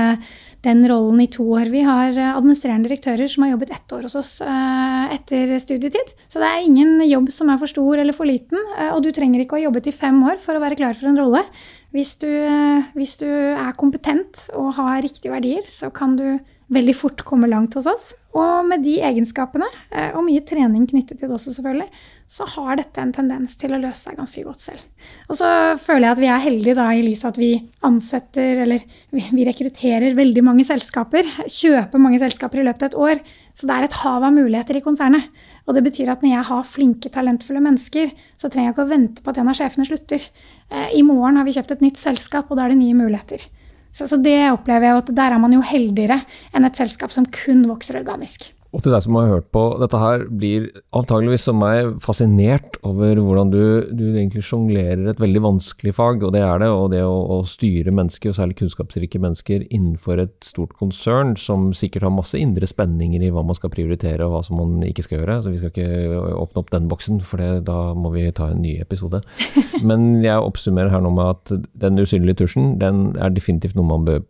den 0.67 0.83
rollen 0.91 1.21
i 1.23 1.29
to 1.31 1.45
år. 1.55 1.71
Vi 1.71 1.83
har 1.87 2.17
eh, 2.17 2.33
administrerende 2.35 2.89
direktører 2.89 3.31
som 3.31 3.45
har 3.45 3.53
jobbet 3.55 3.73
ett 3.77 3.95
år 3.95 4.07
hos 4.09 4.17
oss 4.19 4.33
eh, 4.43 5.15
etter 5.15 5.55
studietid. 5.63 6.15
Så 6.27 6.43
det 6.43 6.49
er 6.51 6.67
ingen 6.67 6.99
jobb 7.07 7.31
som 7.35 7.53
er 7.53 7.61
for 7.61 7.71
stor 7.71 8.03
eller 8.03 8.17
for 8.17 8.29
liten, 8.29 8.59
eh, 8.79 8.91
og 8.95 9.05
du 9.05 9.13
trenger 9.15 9.43
ikke 9.43 9.57
å 9.57 9.61
ha 9.61 9.67
jobbet 9.69 9.91
i 9.91 9.95
fem 9.95 10.19
år 10.27 10.41
for 10.43 10.59
å 10.59 10.63
være 10.65 10.79
klar 10.81 10.99
for 10.99 11.11
en 11.11 11.21
rolle. 11.21 11.45
Hvis 11.95 12.17
du, 12.21 12.29
hvis 12.99 13.15
du 13.23 13.29
er 13.31 13.77
kompetent 13.79 14.49
og 14.59 14.75
har 14.77 14.99
riktige 15.05 15.33
verdier, 15.33 15.63
så 15.71 15.89
kan 15.95 16.19
du 16.19 16.27
veldig 16.73 16.95
fort 16.99 17.23
kommer 17.27 17.51
langt 17.51 17.77
hos 17.79 17.87
oss. 17.91 18.13
Og 18.37 18.67
med 18.69 18.83
de 18.85 18.99
egenskapene, 19.07 19.67
og 20.13 20.25
mye 20.27 20.43
trening 20.45 20.83
knyttet 20.91 21.17
til 21.17 21.31
det 21.31 21.37
også, 21.39 21.55
selvfølgelig, 21.55 21.87
så 22.29 22.45
har 22.53 22.77
dette 22.77 23.01
en 23.01 23.15
tendens 23.17 23.55
til 23.57 23.73
å 23.73 23.79
løse 23.81 24.11
seg 24.11 24.19
ganske 24.19 24.43
godt 24.45 24.61
selv. 24.61 24.83
Og 25.31 25.39
så 25.39 25.49
føler 25.81 26.05
jeg 26.05 26.17
at 26.17 26.21
vi 26.21 26.29
er 26.35 26.43
heldige 26.45 26.77
da 26.77 26.91
i 26.93 27.05
lys 27.07 27.25
av 27.25 27.33
at 27.33 27.41
vi 27.41 27.51
ansetter, 27.87 28.61
eller 28.67 28.85
vi, 29.15 29.47
rekrutterer 29.49 30.19
veldig 30.19 30.45
mange 30.45 30.67
selskaper, 30.69 31.25
kjøper 31.49 32.03
mange 32.03 32.21
selskaper 32.21 32.61
i 32.61 32.67
løpet 32.69 32.85
av 32.85 32.91
et 32.91 33.01
år. 33.07 33.25
Så 33.57 33.71
det 33.71 33.79
er 33.79 33.89
et 33.89 33.99
hav 34.03 34.29
av 34.29 34.37
muligheter 34.37 34.77
i 34.77 34.85
konsernet. 34.85 35.33
Og 35.65 35.79
det 35.79 35.87
betyr 35.87 36.13
at 36.13 36.21
når 36.27 36.35
jeg 36.35 36.49
har 36.51 36.71
flinke, 36.77 37.15
talentfulle 37.15 37.65
mennesker, 37.65 38.13
så 38.37 38.51
trenger 38.53 38.69
jeg 38.69 38.77
ikke 38.77 38.89
å 38.89 38.93
vente 38.93 39.25
på 39.25 39.33
at 39.33 39.41
en 39.41 39.55
av 39.55 39.57
sjefene 39.57 39.89
slutter. 39.89 40.29
I 40.93 41.01
morgen 41.07 41.41
har 41.41 41.49
vi 41.49 41.57
kjøpt 41.57 41.79
et 41.79 41.89
nytt 41.89 42.03
selskap, 42.03 42.51
og 42.51 42.61
da 42.61 42.67
er 42.67 42.75
det 42.75 42.83
nye 42.83 43.01
muligheter. 43.01 43.49
Så, 43.91 44.09
så, 44.11 44.19
det 44.21 44.39
opplever 44.53 44.89
jeg 44.89 45.03
at 45.05 45.15
der 45.17 45.37
er 45.37 45.43
man 45.43 45.55
jo 45.57 45.63
heldigere 45.65 46.21
enn 46.53 46.69
et 46.69 46.79
selskap 46.79 47.15
som 47.15 47.29
kun 47.33 47.65
vokser 47.69 48.01
organisk. 48.03 48.51
Og 48.77 48.83
til 48.85 48.93
deg 48.93 49.01
som 49.07 49.17
har 49.17 49.31
hørt 49.31 49.47
på, 49.57 49.63
dette 49.81 49.97
her 49.97 50.27
blir 50.29 50.67
antageligvis 50.97 51.47
som 51.49 51.57
meg 51.63 51.95
fascinert 52.05 52.77
over 52.85 53.17
hvordan 53.25 53.49
du, 53.49 53.61
du 53.97 54.05
egentlig 54.11 54.43
sjonglerer 54.45 55.07
et 55.09 55.23
veldig 55.23 55.41
vanskelig 55.47 55.95
fag, 55.97 56.27
og 56.27 56.35
det 56.35 56.43
er 56.45 56.61
det. 56.61 56.69
Og 56.69 56.91
det 56.93 57.01
å, 57.01 57.15
å, 57.33 57.39
styre 57.49 57.95
mennesker, 57.97 58.35
og 58.35 58.37
særlig 58.37 58.59
kunnskapsrike 58.59 59.21
mennesker, 59.23 59.65
innenfor 59.73 60.21
et 60.27 60.35
stort 60.45 60.75
konsern 60.77 61.33
som 61.41 61.71
sikkert 61.77 62.05
har 62.05 62.13
masse 62.13 62.37
indre 62.37 62.69
spenninger 62.69 63.25
i 63.25 63.31
hva 63.33 63.47
man 63.49 63.57
skal 63.57 63.73
prioritere 63.73 64.27
og 64.27 64.35
hva 64.35 64.43
som 64.45 64.61
man 64.61 64.85
ikke 64.85 65.07
skal 65.07 65.23
gjøre. 65.23 65.39
Så 65.41 65.55
vi 65.55 65.63
skal 65.63 65.73
ikke 65.73 66.37
åpne 66.37 66.61
opp 66.61 66.75
den 66.77 66.91
boksen, 66.93 67.23
for 67.25 67.41
det, 67.41 67.65
da 67.71 67.79
må 67.97 68.13
vi 68.13 68.27
ta 68.37 68.51
en 68.53 68.61
ny 68.61 68.77
episode. 68.85 69.23
Men 69.89 70.21
jeg 70.21 70.37
oppsummerer 70.37 70.93
her 70.93 71.07
nå 71.07 71.15
med 71.17 71.33
at 71.33 71.71
den 71.81 72.05
usynlige 72.05 72.43
tusjen, 72.43 72.75
den 72.83 73.09
er 73.17 73.33
definitivt 73.33 73.81
noe 73.81 73.89
man 73.89 74.05
bør 74.05 74.21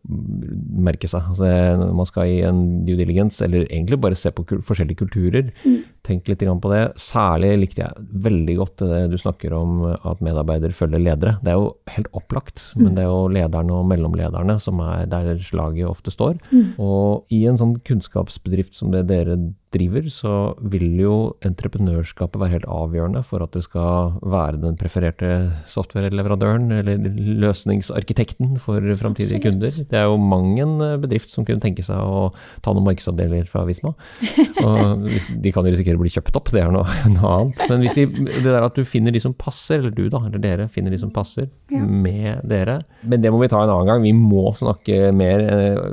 merke 0.87 1.11
seg. 1.11 1.35
Altså, 1.35 1.51
man 1.99 2.07
skal 2.07 2.31
i 2.31 2.41
en 2.47 2.65
due 2.87 3.03
diligence, 3.03 3.43
eller 3.43 3.67
egentlig 3.67 3.99
bare 4.07 4.15
se 4.15 4.36
på 4.37 4.45
forskjellige 4.61 5.01
kulturer. 5.03 5.51
Mm. 5.65 5.83
Tenk 6.07 6.29
litt 6.31 6.45
på 6.47 6.71
det. 6.71 6.83
Særlig 7.01 7.53
likte 7.59 7.83
jeg 7.83 8.07
veldig 8.27 8.57
godt 8.61 8.85
det 8.85 9.03
du 9.11 9.17
snakker 9.19 9.55
om 9.57 9.83
at 9.91 10.23
medarbeidere 10.25 10.77
følger 10.77 11.03
ledere. 11.03 11.37
Det 11.43 11.53
er 11.53 11.59
jo 11.59 11.73
helt 11.97 12.11
opplagt, 12.17 12.63
men 12.79 12.95
det 12.95 13.05
er 13.05 13.11
jo 13.11 13.27
lederne 13.33 13.75
og 13.81 13.89
mellomlederne 13.91 14.59
som 14.63 14.81
er 14.85 15.07
der 15.11 15.35
slaget 15.43 15.91
ofte 15.91 16.15
står. 16.15 16.39
Mm. 16.53 16.77
Og 16.83 17.35
i 17.35 17.43
en 17.51 17.59
sånn 17.59 17.79
kunnskapsbedrift 17.87 18.77
som 18.79 18.95
det 18.95 19.07
dere 19.11 19.39
driver, 19.75 20.07
så 20.13 20.33
vil 20.73 20.87
jo 21.01 21.15
entreprenørskapet 21.45 22.39
være 22.41 22.55
helt 22.55 22.69
avgjørende 22.71 23.23
for 23.27 23.45
at 23.45 23.55
det 23.57 23.65
skal 23.67 24.15
være 24.23 24.61
den 24.63 24.79
prefererte 24.79 25.31
software-leverandøren 25.71 26.71
eller 26.79 27.03
løsningsarkitekten 27.43 28.57
for 28.63 28.85
framtidige 29.01 29.43
kunder. 29.49 29.73
Det 29.91 29.99
er 29.99 30.07
jo 30.09 30.19
mang 30.21 30.55
en 30.63 30.77
bedrift 31.03 31.33
som 31.33 31.47
kunne 31.47 31.63
tenke 31.63 31.85
seg 31.87 31.99
å 31.99 32.31
ta 32.65 32.75
noen 32.75 32.87
markedsavdeler 32.87 33.51
fra 33.51 33.67
Visma. 33.69 33.93
Og 34.67 35.07
de 35.07 35.55
kan 35.55 35.67
jo 35.67 35.75
risikere 35.75 35.96
å 35.99 36.03
bli 36.05 36.13
kjøpt 36.13 36.37
opp, 36.39 36.51
det 36.55 36.63
er 36.63 36.73
noe, 36.75 36.87
noe 37.17 37.33
annet. 37.41 37.65
Men 37.71 37.85
de, 37.87 38.07
det 38.37 38.45
der 38.47 38.67
at 38.67 38.77
du 38.79 38.85
finner 38.89 39.15
de 39.15 39.23
som 39.23 39.35
passer, 39.37 39.81
eller 39.81 39.95
du 39.97 40.07
da, 40.13 40.23
eller 40.29 40.43
dere 40.43 40.69
finner 40.73 40.95
de 40.95 41.01
som 41.03 41.13
passer 41.15 41.49
ja. 41.73 41.83
med 41.83 42.45
dere 42.49 42.81
Men 43.03 43.23
det 43.25 43.33
må 43.35 43.41
vi 43.43 43.49
ta 43.53 43.63
en 43.65 43.73
annen 43.73 43.91
gang. 43.91 44.05
Vi 44.05 44.15
må 44.17 44.51
snakke 44.57 45.11
mer 45.17 45.43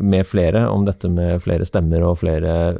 med 0.03 0.27
flere 0.29 0.67
om 0.71 0.85
dette 0.87 1.09
med 1.11 1.41
flere 1.43 1.65
stemmer 1.67 2.05
og 2.07 2.19
flere 2.21 2.77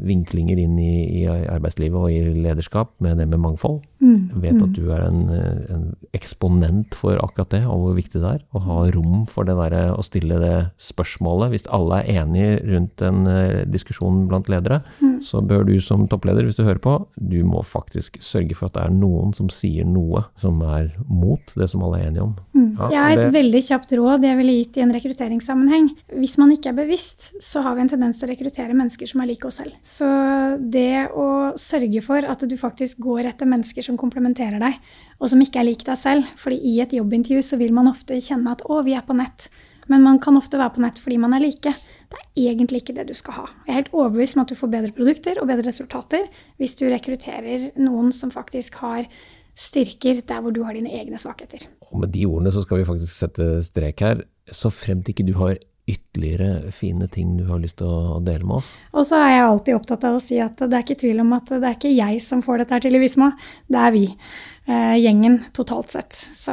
vinklinger 0.00 0.56
inn 0.62 0.78
i, 0.80 1.20
i, 1.20 1.24
arbeidslivet 1.28 1.98
og 1.98 2.08
i 2.12 2.20
lederskap 2.40 2.92
med 3.04 3.18
det 3.20 3.26
med 3.28 3.42
mangfold. 3.42 3.82
Mm, 4.00 4.30
Jeg 4.32 4.40
vet 4.46 4.62
at 4.64 4.72
du 4.78 4.86
er 4.94 5.02
en, 5.04 5.18
eh, 5.34 5.74
en 5.74 5.82
eksponent 6.16 6.96
for 6.96 7.18
akkurat 7.20 7.52
det, 7.52 7.60
og 7.68 7.82
hvor 7.84 7.98
viktig 7.98 8.22
det 8.22 8.30
er 8.30 8.44
å 8.56 8.62
ha 8.64 8.78
rom 8.94 9.26
for 9.28 9.44
det 9.44 9.58
der, 9.58 9.76
å 9.92 10.00
stille 10.06 10.38
det 10.40 10.54
spørsmålet. 10.80 11.52
Hvis 11.52 11.68
alle 11.68 12.00
er 12.00 12.22
enige 12.24 12.54
rundt 12.70 13.04
en 13.04 13.20
eh, 13.28 13.60
diskusjon 13.68 14.24
blant 14.30 14.48
ledere, 14.52 14.80
Mm. 15.00 15.20
så 15.24 15.40
bør 15.44 15.64
du 15.68 15.74
som 15.80 16.06
toppleder, 16.08 16.46
hvis 16.50 16.58
du 16.58 16.64
hører 16.66 16.80
på, 16.82 16.94
du 17.16 17.38
må 17.46 17.62
faktisk 17.64 18.18
sørge 18.22 18.56
for 18.58 18.66
at 18.68 18.74
det 18.76 18.82
er 18.88 18.94
noen 18.94 19.32
som 19.36 19.48
sier 19.52 19.86
noe 19.88 20.24
som 20.38 20.60
er 20.66 20.90
mot 21.08 21.54
det 21.56 21.68
som 21.70 21.84
alle 21.86 22.00
er 22.02 22.08
enige 22.10 22.24
om. 22.26 22.34
Ja, 22.54 22.88
Jeg 22.90 23.00
har 23.00 23.12
et 23.12 23.22
det- 23.24 23.34
veldig 23.38 23.62
kjapt 23.68 23.92
råd 23.96 24.26
jeg 24.26 24.36
ville 24.36 24.56
gitt 24.58 24.76
i 24.76 24.84
en 24.84 24.92
rekrutteringssammenheng. 24.92 25.88
Hvis 26.18 26.36
man 26.38 26.50
ikke 26.52 26.70
er 26.70 26.78
bevisst, 26.82 27.32
så 27.40 27.62
har 27.62 27.74
vi 27.76 27.82
en 27.82 27.88
tendens 27.88 28.18
til 28.20 28.28
å 28.28 28.32
rekruttere 28.34 28.74
mennesker 28.74 29.08
som 29.08 29.20
er 29.22 29.26
like 29.26 29.44
oss 29.46 29.56
selv. 29.62 29.72
Så 29.82 30.06
det 30.70 31.08
å 31.14 31.54
sørge 31.56 32.02
for 32.02 32.18
at 32.24 32.40
du 32.40 32.56
faktisk 32.56 32.98
går 33.00 33.24
etter 33.30 33.46
mennesker 33.46 33.82
som 33.84 33.96
komplementerer 33.96 34.58
deg, 34.60 34.74
og 35.20 35.28
som 35.28 35.40
ikke 35.40 35.60
er 35.60 35.64
lik 35.70 35.84
deg 35.84 35.96
selv, 35.96 36.24
fordi 36.36 36.60
i 36.62 36.80
et 36.80 36.90
jobbintervju 36.90 37.42
så 37.42 37.58
vil 37.58 37.72
man 37.72 37.86
ofte 37.88 38.18
kjenne 38.20 38.50
at 38.50 38.62
å, 38.68 38.82
vi 38.84 38.94
er 38.94 39.02
på 39.06 39.14
nett. 39.16 39.48
Men 39.88 40.02
man 40.02 40.18
kan 40.22 40.36
ofte 40.38 40.58
være 40.58 40.74
på 40.76 40.80
nett 40.84 40.98
fordi 41.02 41.18
man 41.18 41.34
er 41.34 41.40
like. 41.40 41.72
Det 42.10 42.18
er 42.18 42.52
egentlig 42.52 42.82
ikke 42.82 42.96
det 42.96 43.08
du 43.10 43.14
skal 43.14 43.36
ha. 43.36 43.44
Jeg 43.66 43.72
er 43.72 43.78
helt 43.80 43.92
overbevist 43.94 44.36
om 44.36 44.42
at 44.42 44.50
du 44.50 44.58
får 44.58 44.72
bedre 44.72 44.94
produkter 44.96 45.38
og 45.40 45.50
bedre 45.50 45.68
resultater 45.68 46.26
hvis 46.58 46.74
du 46.80 46.88
rekrutterer 46.90 47.70
noen 47.78 48.10
som 48.14 48.32
faktisk 48.34 48.80
har 48.82 49.06
styrker 49.60 50.22
der 50.26 50.42
hvor 50.42 50.54
du 50.54 50.62
har 50.66 50.74
dine 50.74 50.92
egne 50.94 51.18
svakheter. 51.20 51.66
Og 51.90 52.02
med 52.02 52.14
de 52.14 52.26
ordene 52.26 52.52
så 52.54 52.64
skal 52.64 52.80
vi 52.80 52.88
faktisk 52.88 53.14
sette 53.14 53.48
strek 53.66 54.02
her, 54.04 54.22
så 54.50 54.72
fremt 54.72 55.10
ikke 55.10 55.26
du 55.28 55.34
har 55.38 55.58
ytterligere 55.90 56.70
fine 56.74 57.08
ting 57.10 57.36
du 57.38 57.46
har 57.48 57.58
lyst 57.62 57.80
til 57.80 57.88
å 57.90 58.20
dele 58.24 58.46
med 58.46 58.60
oss. 58.60 58.74
Og 58.94 59.06
så 59.08 59.18
er 59.18 59.32
jeg 59.34 59.46
alltid 59.46 59.78
opptatt 59.78 60.06
av 60.06 60.18
å 60.18 60.22
si 60.22 60.38
at 60.42 60.60
det 60.60 60.76
er 60.76 60.84
ikke 60.84 61.00
tvil 61.02 61.22
om 61.24 61.34
at 61.34 61.50
det 61.50 61.66
er 61.66 61.78
ikke 61.78 61.92
jeg 61.94 62.20
som 62.24 62.44
får 62.46 62.62
dette 62.62 62.76
her 62.76 62.84
til 62.84 62.98
i 62.98 63.02
Visma, 63.02 63.32
det 63.70 63.80
er 63.86 63.94
vi. 63.96 64.04
Eh, 64.70 64.96
gjengen 64.98 65.40
totalt 65.52 65.90
sett. 65.90 66.12
Så, 66.34 66.52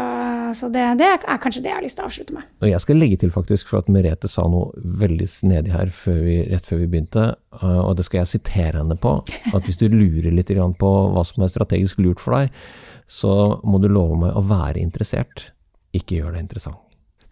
så 0.56 0.70
det, 0.74 0.82
det 0.98 1.06
er 1.06 1.38
kanskje 1.42 1.62
det 1.62 1.70
jeg 1.70 1.78
har 1.78 1.84
lyst 1.86 2.00
til 2.00 2.06
å 2.06 2.10
avslutte 2.10 2.34
med. 2.34 2.48
Og 2.64 2.72
jeg 2.72 2.82
skal 2.82 2.98
legge 2.98 3.20
til 3.22 3.34
faktisk, 3.34 3.70
for 3.70 3.84
at 3.84 3.92
Merete 3.94 4.30
sa 4.32 4.48
noe 4.50 4.72
veldig 5.04 5.28
snedig 5.30 5.74
her 5.76 5.92
før 5.94 6.24
vi, 6.26 6.38
rett 6.50 6.66
før 6.66 6.82
vi 6.82 6.88
begynte, 6.96 7.28
uh, 7.60 7.84
og 7.84 7.94
det 8.00 8.08
skal 8.08 8.24
jeg 8.24 8.32
sitere 8.32 8.82
henne 8.82 8.98
på, 8.98 9.14
at 9.54 9.68
hvis 9.68 9.78
du 9.78 9.86
lurer 9.92 10.34
litt 10.34 10.50
på 10.82 10.92
hva 11.14 11.26
som 11.28 11.46
er 11.46 11.54
strategisk 11.54 12.02
lurt 12.02 12.24
for 12.24 12.40
deg, 12.40 12.58
så 13.06 13.34
må 13.68 13.78
du 13.84 13.90
love 13.92 14.18
meg 14.24 14.34
å 14.34 14.46
være 14.48 14.82
interessert, 14.82 15.52
ikke 15.94 16.18
gjøre 16.18 16.40
det 16.40 16.46
interessant. 16.48 16.82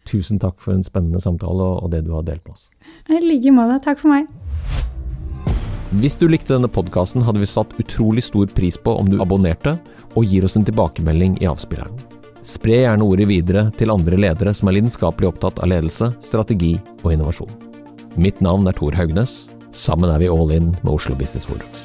Tusen 0.05 0.37
takk 0.37 0.59
for 0.61 0.75
en 0.75 0.85
spennende 0.85 1.23
samtale 1.23 1.65
og 1.79 1.89
det 1.95 2.03
du 2.05 2.13
har 2.13 2.27
delt 2.27 2.45
med 2.45 2.59
oss. 2.59 2.69
I 3.09 3.23
like 3.25 3.55
måte. 3.55 3.79
Takk 3.87 4.03
for 4.03 4.13
meg. 4.13 4.29
Hvis 5.95 6.19
du 6.21 6.27
likte 6.29 6.53
denne 6.53 6.69
podkasten, 6.69 7.23
hadde 7.25 7.41
vi 7.41 7.49
satt 7.49 7.73
utrolig 7.81 8.25
stor 8.27 8.49
pris 8.53 8.77
på 8.77 8.93
om 8.99 9.09
du 9.09 9.17
abonnerte 9.23 9.79
og 10.15 10.27
gir 10.27 10.47
oss 10.47 10.57
en 10.59 10.67
tilbakemelding 10.67 11.39
i 11.43 11.49
avspilleren. 11.51 11.95
Spre 12.45 12.83
gjerne 12.83 13.05
ordet 13.05 13.25
videre 13.29 13.65
til 13.77 13.93
andre 13.93 14.19
ledere 14.21 14.53
som 14.53 14.69
er 14.69 14.77
lidenskapelig 14.77 15.31
opptatt 15.31 15.59
av 15.59 15.71
ledelse, 15.71 16.11
strategi 16.21 16.75
og 17.01 17.11
innovasjon. 17.15 17.57
Mitt 18.21 18.39
navn 18.43 18.69
er 18.69 18.77
Tor 18.77 18.95
Haugnes. 18.95 19.49
Sammen 19.75 20.13
er 20.13 20.21
vi 20.21 20.31
all 20.31 20.53
in 20.55 20.71
med 20.83 20.93
Oslo 20.93 21.17
Business 21.19 21.49
Forum. 21.49 21.84